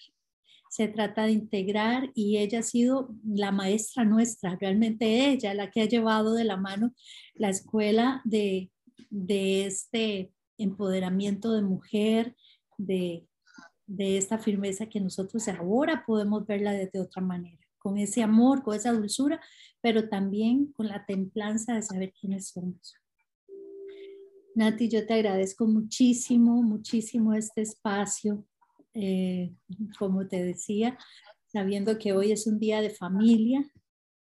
Se 0.70 0.88
trata 0.88 1.26
de 1.26 1.32
integrar 1.32 2.12
y 2.14 2.38
ella 2.38 2.60
ha 2.60 2.64
sido 2.64 3.10
la 3.26 3.52
maestra 3.52 4.06
nuestra, 4.06 4.56
realmente 4.56 5.32
ella, 5.32 5.54
la 5.54 5.72
que 5.72 5.82
ha 5.82 5.86
llevado 5.86 6.34
de 6.34 6.44
la 6.44 6.56
mano 6.56 6.94
la 7.34 7.50
escuela 7.50 8.22
de, 8.24 8.70
de 9.10 9.66
este 9.66 10.32
empoderamiento 10.58 11.52
de 11.54 11.62
mujer, 11.64 12.36
de, 12.78 13.28
de 13.88 14.18
esta 14.18 14.38
firmeza 14.38 14.88
que 14.88 15.00
nosotros 15.00 15.48
ahora 15.48 16.04
podemos 16.06 16.46
verla 16.46 16.74
desde 16.74 17.00
otra 17.00 17.22
manera, 17.22 17.66
con 17.80 17.98
ese 17.98 18.22
amor, 18.22 18.62
con 18.62 18.76
esa 18.76 18.92
dulzura, 18.92 19.42
pero 19.82 20.10
también 20.10 20.74
con 20.74 20.88
la 20.88 21.06
templanza 21.06 21.74
de 21.74 21.82
saber 21.82 22.14
quiénes 22.14 22.50
somos. 22.50 22.96
Nati, 24.56 24.90
yo 24.90 25.06
te 25.06 25.14
agradezco 25.14 25.66
muchísimo, 25.68 26.62
muchísimo 26.64 27.34
este 27.34 27.62
espacio, 27.62 28.46
eh, 28.94 29.54
como 29.98 30.28
te 30.28 30.44
decía, 30.44 30.98
sabiendo 31.46 31.98
que 31.98 32.14
hoy 32.14 32.32
es 32.32 32.46
un 32.48 32.60
día 32.60 32.82
de 32.82 32.90
familia, 32.90 33.72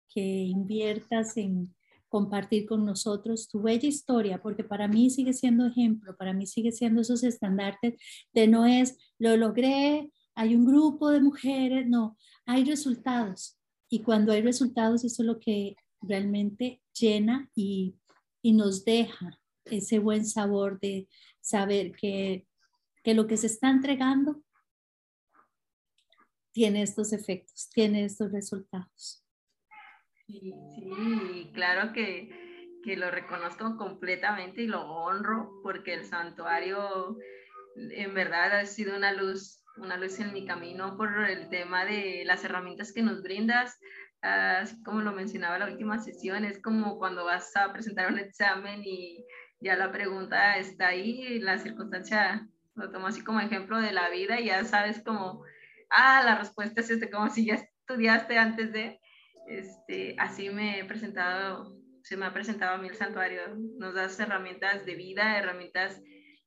que 0.10 0.22
inviertas 0.22 1.38
en, 1.38 1.76
compartir 2.14 2.68
con 2.68 2.86
nosotros 2.86 3.50
tu 3.50 3.64
bella 3.64 3.88
historia, 3.88 4.40
porque 4.40 4.64
para 4.64 4.88
mí 4.88 5.10
sigue 5.10 5.34
siendo 5.34 5.66
ejemplo, 5.66 6.16
para 6.16 6.32
mí 6.32 6.46
sigue 6.46 6.72
siendo 6.72 7.02
esos 7.02 7.24
estandartes 7.24 7.96
de 8.34 8.48
no 8.48 8.68
es, 8.68 9.00
lo 9.18 9.36
logré, 9.36 10.12
hay 10.36 10.54
un 10.54 10.64
grupo 10.64 11.10
de 11.10 11.22
mujeres, 11.22 11.88
no, 11.88 12.16
hay 12.46 12.66
resultados. 12.66 13.58
Y 13.90 14.04
cuando 14.04 14.32
hay 14.32 14.44
resultados, 14.44 15.04
eso 15.04 15.24
es 15.24 15.26
lo 15.26 15.40
que 15.40 15.76
realmente 16.02 16.84
llena 16.94 17.50
y, 17.56 17.96
y 18.44 18.54
nos 18.54 18.86
deja 18.86 19.40
ese 19.66 19.98
buen 19.98 20.24
sabor 20.24 20.80
de 20.80 21.08
saber 21.42 21.94
que, 21.94 22.46
que 23.04 23.16
lo 23.16 23.26
que 23.26 23.38
se 23.38 23.48
está 23.48 23.72
entregando 23.72 24.44
tiene 26.52 26.84
estos 26.84 27.12
efectos, 27.12 27.70
tiene 27.74 28.06
estos 28.06 28.32
resultados. 28.32 29.23
Sí, 30.28 30.54
sí, 30.76 31.52
claro 31.54 31.94
que, 31.94 32.30
que 32.84 32.96
lo 32.96 33.12
reconozco 33.12 33.78
completamente 33.78 34.62
y 34.64 34.68
lo 34.68 34.82
honro 34.82 35.60
porque 35.64 35.94
el 35.94 36.06
santuario 36.06 37.18
en 37.76 38.14
verdad 38.14 38.60
ha 38.60 38.66
sido 38.66 38.96
una 38.96 39.12
luz, 39.12 39.64
una 39.78 39.98
luz 39.98 40.20
en 40.20 40.34
mi 40.34 40.46
camino 40.46 40.96
por 40.96 41.30
el 41.30 41.50
tema 41.50 41.86
de 41.86 42.24
las 42.26 42.44
herramientas 42.44 42.94
que 42.94 43.02
nos 43.02 43.22
brindas. 43.22 43.80
Así 44.22 44.82
como 44.84 45.02
lo 45.02 45.12
mencionaba 45.12 45.60
la 45.60 45.66
última 45.66 46.00
sesión, 46.00 46.46
es 46.46 46.62
como 46.62 46.98
cuando 46.98 47.26
vas 47.26 47.54
a 47.58 47.74
presentar 47.74 48.10
un 48.10 48.20
examen 48.20 48.82
y 48.86 49.26
ya 49.60 49.76
la 49.76 49.92
pregunta 49.92 50.58
está 50.58 50.88
ahí 50.88 51.40
la 51.40 51.58
circunstancia 51.58 52.48
lo 52.76 52.92
tomo 52.92 53.08
así 53.08 53.24
como 53.24 53.40
ejemplo 53.40 53.80
de 53.80 53.92
la 53.92 54.10
vida 54.10 54.40
y 54.40 54.46
ya 54.46 54.64
sabes 54.64 55.02
como, 55.04 55.44
ah, 55.90 56.24
la 56.26 56.38
respuesta 56.38 56.82
es 56.82 56.90
este, 56.90 57.10
como 57.10 57.30
si 57.30 57.46
ya 57.46 57.56
estudiaste 57.56 58.38
antes 58.38 58.72
de, 58.74 59.00
este, 59.48 60.16
así 60.18 60.50
me 60.50 60.80
he 60.80 60.86
presentado, 60.86 61.76
se 62.04 62.18
me 62.18 62.26
ha 62.26 62.34
presentado 62.34 62.76
a 62.76 62.78
mí 62.78 62.88
el 62.88 62.96
santuario. 62.96 63.42
Nos 63.78 63.94
das 63.94 64.20
herramientas 64.20 64.86
de 64.86 64.96
vida, 64.96 65.38
herramientas 65.38 66.02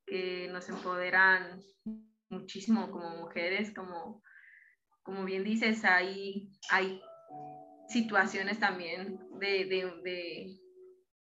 que 0.07 0.49
nos 0.53 0.69
empoderan 0.69 1.61
muchísimo 2.31 2.91
como 2.91 3.11
mujeres, 3.17 3.73
como, 3.73 4.23
como 5.03 5.25
bien 5.25 5.45
dices, 5.45 5.85
hay, 5.85 6.49
hay 6.71 7.01
situaciones 7.89 8.59
también 8.59 9.19
de, 9.39 9.65
de, 9.65 9.93
de, 10.03 10.47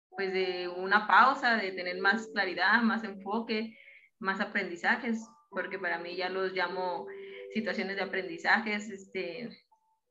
pues 0.09 0.33
de 0.33 0.67
una 0.67 1.07
pausa, 1.07 1.57
de 1.57 1.71
tener 1.71 1.99
más 1.99 2.27
claridad, 2.33 2.81
más 2.81 3.03
enfoque, 3.03 3.77
más 4.19 4.39
aprendizajes, 4.39 5.25
porque 5.49 5.79
para 5.79 5.99
mí 5.99 6.15
ya 6.15 6.29
los 6.29 6.53
llamo 6.53 7.07
situaciones 7.53 7.95
de 7.97 8.03
aprendizajes, 8.03 8.89
este, 8.89 9.49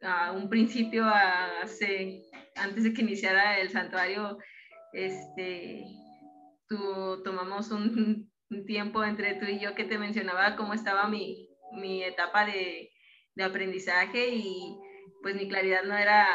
a 0.02 0.32
un 0.32 0.48
principio, 0.48 1.04
hace, 1.04 2.22
antes 2.56 2.84
de 2.84 2.92
que 2.92 3.02
iniciara 3.02 3.58
el 3.58 3.70
santuario, 3.70 4.38
este, 4.92 5.84
tú, 6.68 7.22
tomamos 7.22 7.70
un, 7.70 8.28
tiempo 8.66 9.04
entre 9.04 9.34
tú 9.34 9.46
y 9.46 9.60
yo 9.60 9.76
que 9.76 9.84
te 9.84 9.96
mencionaba 9.96 10.56
cómo 10.56 10.74
estaba 10.74 11.06
mi, 11.06 11.48
mi 11.80 12.02
etapa 12.02 12.44
de, 12.44 12.90
de, 13.36 13.44
aprendizaje 13.44 14.30
y 14.34 14.76
pues 15.22 15.36
mi 15.36 15.48
claridad 15.48 15.84
no 15.84 15.96
era, 15.96 16.26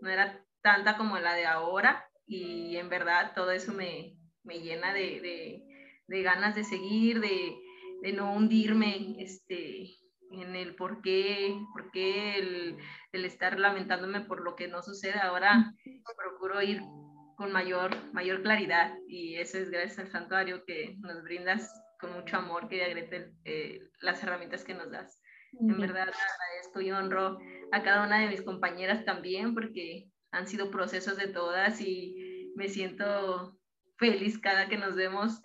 no 0.00 0.08
era 0.08 0.42
tanta 0.62 0.96
como 0.96 1.18
la 1.18 1.34
de 1.34 1.44
ahora 1.44 2.08
y 2.26 2.76
en 2.76 2.88
verdad 2.88 3.32
todo 3.34 3.50
eso 3.50 3.74
me, 3.74 4.16
me 4.44 4.60
llena 4.60 4.94
de, 4.94 5.62
de, 6.08 6.22
ganas 6.22 6.54
de 6.54 6.64
seguir, 6.64 7.20
de, 7.20 7.54
de 8.00 8.12
no 8.14 8.32
hundirme 8.32 9.16
este, 9.18 9.90
en 10.32 10.56
el 10.56 10.74
por 10.74 11.02
qué, 11.02 11.56
por 11.72 11.90
qué 11.90 12.38
el, 12.38 12.78
el, 13.12 13.24
estar 13.24 13.58
lamentándome 13.58 14.22
por 14.22 14.42
lo 14.42 14.56
que 14.56 14.68
no 14.68 14.82
sucede. 14.82 15.18
Ahora 15.20 15.74
procuro 16.16 16.62
ir 16.62 16.80
con 17.36 17.52
mayor, 17.52 17.90
mayor 18.12 18.42
claridad 18.42 18.94
y 19.08 19.36
eso 19.36 19.58
es 19.58 19.70
gracias 19.70 19.98
al 19.98 20.10
santuario 20.10 20.64
que 20.66 20.96
nos 21.00 21.22
brindas 21.22 21.70
con 22.00 22.12
mucho 22.12 22.36
amor, 22.36 22.68
que 22.68 22.84
agrete 22.84 23.32
eh, 23.44 23.80
las 24.00 24.22
herramientas 24.22 24.64
que 24.64 24.74
nos 24.74 24.90
das. 24.90 25.20
En 25.60 25.78
verdad 25.78 26.08
agradezco 26.08 26.80
y 26.80 26.90
honro 26.90 27.38
a 27.72 27.82
cada 27.82 28.06
una 28.06 28.20
de 28.20 28.28
mis 28.28 28.42
compañeras 28.42 29.04
también 29.04 29.54
porque 29.54 30.08
han 30.30 30.46
sido 30.46 30.70
procesos 30.70 31.16
de 31.16 31.28
todas 31.28 31.80
y 31.80 32.52
me 32.56 32.68
siento 32.68 33.58
feliz 33.98 34.38
cada 34.38 34.68
que 34.68 34.78
nos 34.78 34.96
vemos 34.96 35.40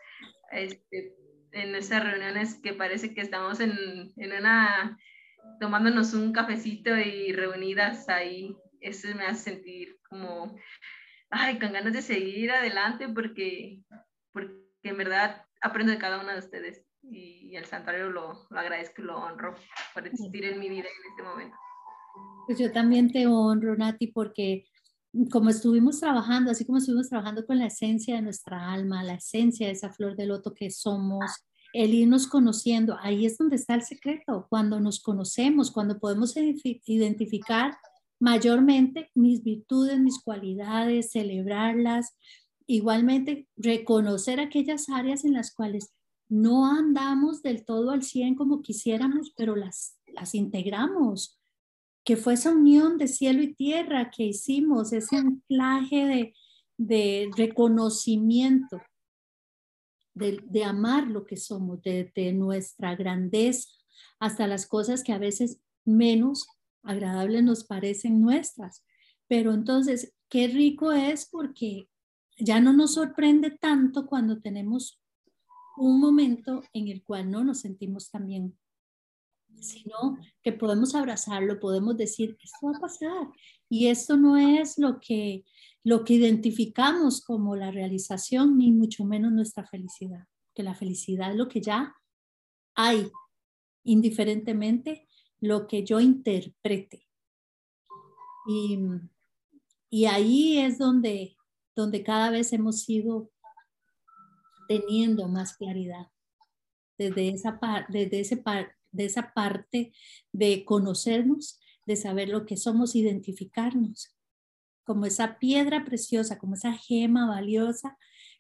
este, 0.51 1.13
en 1.57 1.75
estas 1.75 2.03
reuniones 2.03 2.55
que 2.55 2.73
parece 2.73 3.13
que 3.13 3.21
estamos 3.21 3.59
en, 3.59 3.73
en 4.15 4.33
una, 4.33 4.97
tomándonos 5.59 6.13
un 6.13 6.31
cafecito 6.31 6.95
y 6.95 7.33
reunidas 7.33 8.07
ahí. 8.09 8.55
Eso 8.79 9.07
me 9.15 9.25
hace 9.25 9.51
sentir 9.51 9.97
como, 10.07 10.55
ay, 11.31 11.57
con 11.57 11.73
ganas 11.73 11.93
de 11.93 12.01
seguir 12.01 12.51
adelante 12.51 13.09
porque, 13.09 13.81
porque 14.31 14.55
en 14.83 14.97
verdad 14.97 15.45
aprendo 15.61 15.91
de 15.91 15.97
cada 15.97 16.21
una 16.21 16.33
de 16.33 16.39
ustedes 16.39 16.85
y, 17.01 17.55
el 17.55 17.65
santuario 17.65 18.11
lo, 18.11 18.45
lo, 18.49 18.59
agradezco 18.59 19.01
y 19.01 19.05
lo 19.05 19.17
honro 19.17 19.55
por 19.93 20.05
existir 20.05 20.45
en 20.45 20.59
mi 20.59 20.69
vida 20.69 20.87
en 20.87 21.11
este 21.11 21.23
momento. 21.23 21.57
Pues 22.45 22.59
yo 22.59 22.71
también 22.71 23.11
te 23.11 23.25
honro, 23.25 23.75
Nati, 23.75 24.07
porque 24.07 24.65
como 25.31 25.49
estuvimos 25.49 25.99
trabajando, 25.99 26.51
así 26.51 26.65
como 26.65 26.77
estuvimos 26.77 27.09
trabajando 27.09 27.45
con 27.45 27.57
la 27.57 27.67
esencia 27.67 28.15
de 28.15 28.21
nuestra 28.21 28.71
alma, 28.71 29.03
la 29.03 29.15
esencia 29.15 29.67
de 29.67 29.73
esa 29.73 29.91
flor 29.91 30.15
de 30.15 30.27
loto 30.27 30.53
que 30.53 30.69
somos, 30.69 31.46
el 31.77 31.93
irnos 31.93 32.25
conociendo, 32.25 32.97
ahí 33.01 33.27
es 33.27 33.37
donde 33.37 33.55
está 33.55 33.75
el 33.75 33.83
secreto, 33.83 34.47
cuando 34.49 34.79
nos 34.79 34.99
conocemos, 34.99 35.69
cuando 35.69 35.99
podemos 35.99 36.35
identificar 36.35 37.77
mayormente 38.19 39.11
mis 39.13 39.43
virtudes, 39.43 39.99
mis 39.99 40.19
cualidades, 40.19 41.11
celebrarlas, 41.11 42.15
igualmente 42.65 43.47
reconocer 43.55 44.39
aquellas 44.39 44.89
áreas 44.89 45.23
en 45.23 45.33
las 45.33 45.53
cuales 45.53 45.93
no 46.27 46.65
andamos 46.65 47.43
del 47.43 47.63
todo 47.63 47.91
al 47.91 48.01
100 48.01 48.33
como 48.33 48.63
quisiéramos, 48.63 49.31
pero 49.37 49.55
las, 49.55 49.99
las 50.07 50.33
integramos, 50.33 51.39
que 52.03 52.17
fue 52.17 52.33
esa 52.33 52.51
unión 52.51 52.97
de 52.97 53.07
cielo 53.07 53.43
y 53.43 53.53
tierra 53.53 54.09
que 54.09 54.23
hicimos, 54.23 54.93
ese 54.93 55.17
anclaje 55.17 56.05
de, 56.05 56.33
de 56.77 57.29
reconocimiento, 57.37 58.81
de, 60.17 60.63
amar 60.63 61.07
lo 61.07 61.25
que 61.25 61.37
somos, 61.37 61.81
de, 61.81 62.11
de 62.15 62.33
nuestra 62.33 62.95
grandeza, 62.95 63.69
hasta 64.19 64.47
las 64.47 64.65
cosas 64.65 65.03
que 65.03 65.13
a 65.13 65.17
veces 65.17 65.59
menos 65.85 66.47
agradables 66.83 67.43
nos 67.43 67.63
parecen 67.63 68.21
nuestras. 68.21 68.83
Pero 69.27 69.53
entonces, 69.53 70.13
qué 70.29 70.47
rico 70.47 70.91
es 70.91 71.27
porque 71.29 71.89
ya 72.39 72.59
no 72.59 72.73
nos 72.73 72.93
sorprende 72.93 73.51
tanto 73.51 74.05
cuando 74.05 74.39
tenemos 74.39 75.01
un 75.77 75.99
momento 75.99 76.63
en 76.73 76.87
el 76.87 77.03
cual 77.03 77.29
no 77.29 77.43
nos 77.43 77.61
sentimos 77.61 78.09
tan 78.09 78.27
bien, 78.27 78.57
sino 79.59 80.17
que 80.43 80.51
podemos 80.51 80.95
abrazarlo, 80.95 81.59
podemos 81.59 81.97
decir, 81.97 82.37
esto 82.41 82.67
va 82.67 82.77
a 82.77 82.81
pasar 82.81 83.27
y 83.69 83.87
esto 83.87 84.17
no 84.17 84.37
es 84.37 84.77
lo 84.77 84.99
que, 84.99 85.45
lo 85.87 86.03
que 86.03 86.15
identificamos 86.15 87.21
como 87.21 87.55
la 87.55 87.71
realización, 87.71 88.57
ni 88.57 88.73
mucho 88.73 89.05
menos 89.05 89.31
nuestra 89.31 89.65
felicidad, 89.65 90.27
que 90.53 90.61
la 90.61 90.75
felicidad 90.75 91.31
es 91.31 91.37
lo 91.37 91.47
que 91.47 91.61
ya 91.61 91.95
hay, 92.75 93.09
indiferentemente 93.85 95.07
lo 95.39 95.65
que 95.65 95.85
yo 95.85 96.01
interprete. 96.01 97.07
Y, 98.49 98.79
y 99.89 100.05
ahí 100.07 100.59
es 100.59 100.77
donde 100.77 101.37
donde 101.73 102.03
cada 102.03 102.31
vez 102.31 102.51
hemos 102.51 102.89
ido 102.89 103.31
teniendo 104.67 105.29
más 105.29 105.55
claridad 105.55 106.07
desde 106.97 107.29
esa, 107.29 107.61
desde 107.87 108.19
ese 108.19 108.43
de 108.91 109.05
esa 109.05 109.31
parte 109.33 109.93
de 110.33 110.65
conocernos, 110.65 111.61
de 111.85 111.95
saber 111.95 112.27
lo 112.27 112.45
que 112.45 112.57
somos, 112.57 112.93
identificarnos 112.93 114.16
como 114.87 115.05
esa 115.05 115.37
piedra 115.37 115.83
preciosa, 115.83 116.39
como 116.39 116.55
esa 116.55 116.71
gema 116.71 117.27
valiosa 117.27 117.97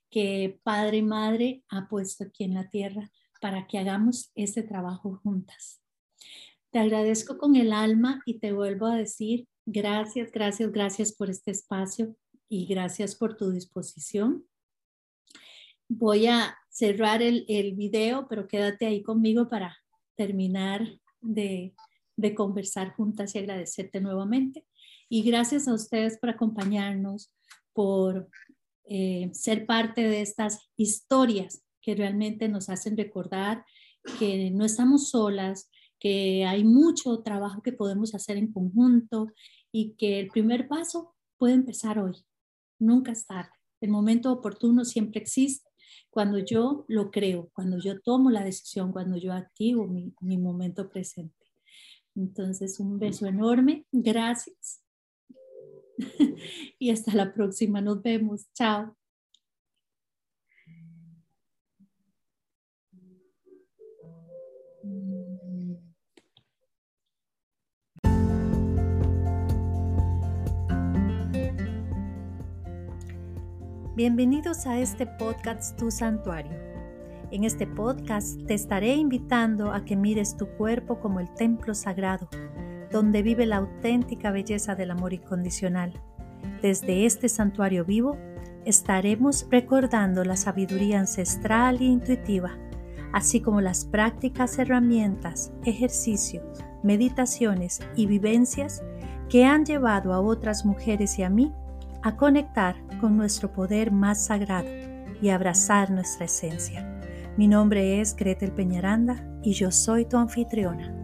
que 0.09 0.61
Padre 0.63 0.97
y 0.99 1.01
Madre 1.01 1.63
ha 1.67 1.89
puesto 1.89 2.23
aquí 2.23 2.45
en 2.45 2.53
la 2.53 2.69
tierra 2.69 3.11
para 3.41 3.67
que 3.67 3.77
hagamos 3.77 4.31
este 4.33 4.63
trabajo 4.63 5.19
juntas. 5.21 5.81
Te 6.71 6.79
agradezco 6.79 7.37
con 7.37 7.57
el 7.57 7.73
alma 7.73 8.21
y 8.25 8.39
te 8.39 8.53
vuelvo 8.53 8.85
a 8.85 8.95
decir 8.95 9.45
gracias, 9.65 10.31
gracias, 10.31 10.71
gracias 10.71 11.11
por 11.11 11.29
este 11.29 11.51
espacio 11.51 12.15
y 12.47 12.65
gracias 12.65 13.13
por 13.13 13.35
tu 13.35 13.51
disposición. 13.51 14.47
Voy 15.89 16.27
a 16.27 16.57
cerrar 16.69 17.21
el, 17.21 17.45
video, 17.75 18.27
pero 18.29 18.47
quédate 18.47 18.85
ahí 18.85 19.03
conmigo 19.03 19.49
para 19.49 19.77
terminar 20.15 20.87
de, 21.19 21.75
de 22.15 22.33
conversar 22.33 22.93
juntas 22.93 23.35
y 23.35 23.39
agradecerte 23.39 23.99
nuevamente. 23.99 24.65
Y 25.09 25.23
gracias 25.23 25.67
a 25.67 25.73
ustedes 25.73 26.17
por 26.17 26.29
acompañarnos, 26.29 27.31
por 27.73 28.29
eh, 28.85 29.29
ser 29.33 29.65
parte 29.65 30.01
de 30.01 30.21
estas 30.21 30.69
historias 30.75 31.63
que 31.81 31.95
realmente 31.95 32.49
nos 32.49 32.69
hacen 32.69 32.97
recordar 32.97 33.65
que 34.19 34.51
no 34.51 34.65
estamos 34.65 35.09
solas, 35.09 35.69
que 35.99 36.45
hay 36.45 36.63
mucho 36.63 37.21
trabajo 37.23 37.61
que 37.61 37.73
podemos 37.73 38.15
hacer 38.15 38.37
en 38.37 38.51
conjunto 38.51 39.27
y 39.71 39.95
que 39.95 40.19
el 40.19 40.27
primer 40.27 40.67
paso 40.67 41.15
puede 41.37 41.53
empezar 41.53 41.99
hoy 41.99 42.13
nunca 42.79 43.11
es 43.11 43.25
tarde. 43.25 43.51
El 43.81 43.89
momento 43.89 44.31
oportuno 44.31 44.85
siempre 44.85 45.21
existe 45.21 45.69
cuando 46.09 46.39
yo 46.39 46.85
lo 46.87 47.11
creo, 47.11 47.49
cuando 47.53 47.77
yo 47.77 47.99
tomo 48.01 48.29
la 48.31 48.43
decisión, 48.43 48.91
cuando 48.91 49.17
yo 49.17 49.33
activo 49.33 49.87
mi, 49.87 50.13
mi 50.19 50.37
momento 50.37 50.89
presente. 50.89 51.45
Entonces, 52.15 52.79
un 52.79 52.97
beso 52.97 53.27
enorme. 53.27 53.85
Gracias. 53.91 54.81
y 56.79 56.91
hasta 56.91 57.13
la 57.13 57.33
próxima. 57.33 57.81
Nos 57.81 58.01
vemos. 58.01 58.47
Chao. 58.53 58.95
Bienvenidos 73.95 74.67
a 74.67 74.79
este 74.79 75.07
podcast 75.07 75.75
Tu 75.79 75.89
Santuario. 75.89 76.51
En 77.31 77.43
este 77.43 77.65
podcast 77.65 78.39
te 78.45 78.53
estaré 78.53 78.93
invitando 78.93 79.71
a 79.71 79.83
que 79.83 79.95
mires 79.95 80.37
tu 80.37 80.47
cuerpo 80.49 80.99
como 80.99 81.19
el 81.19 81.33
templo 81.33 81.73
sagrado, 81.73 82.29
donde 82.91 83.21
vive 83.21 83.45
la 83.45 83.57
auténtica 83.57 84.31
belleza 84.31 84.75
del 84.75 84.91
amor 84.91 85.13
incondicional. 85.13 85.93
Desde 86.61 87.05
este 87.05 87.29
santuario 87.29 87.85
vivo 87.85 88.17
estaremos 88.65 89.47
recordando 89.49 90.23
la 90.23 90.35
sabiduría 90.35 90.99
ancestral 90.99 91.77
e 91.79 91.85
intuitiva, 91.85 92.57
así 93.13 93.41
como 93.41 93.61
las 93.61 93.85
prácticas, 93.85 94.59
herramientas, 94.59 95.51
ejercicios, 95.63 96.43
meditaciones 96.83 97.79
y 97.95 98.05
vivencias 98.05 98.83
que 99.29 99.45
han 99.45 99.65
llevado 99.65 100.13
a 100.13 100.19
otras 100.19 100.65
mujeres 100.65 101.17
y 101.19 101.23
a 101.23 101.29
mí 101.29 101.53
a 102.03 102.15
conectar 102.15 102.75
con 102.99 103.17
nuestro 103.17 103.51
poder 103.51 103.91
más 103.91 104.25
sagrado 104.25 104.69
y 105.21 105.29
abrazar 105.29 105.91
nuestra 105.91 106.25
esencia. 106.25 106.99
Mi 107.37 107.47
nombre 107.47 108.01
es 108.01 108.15
Gretel 108.15 108.51
Peñaranda 108.51 109.23
y 109.43 109.53
yo 109.53 109.71
soy 109.71 110.05
tu 110.05 110.17
anfitriona. 110.17 110.96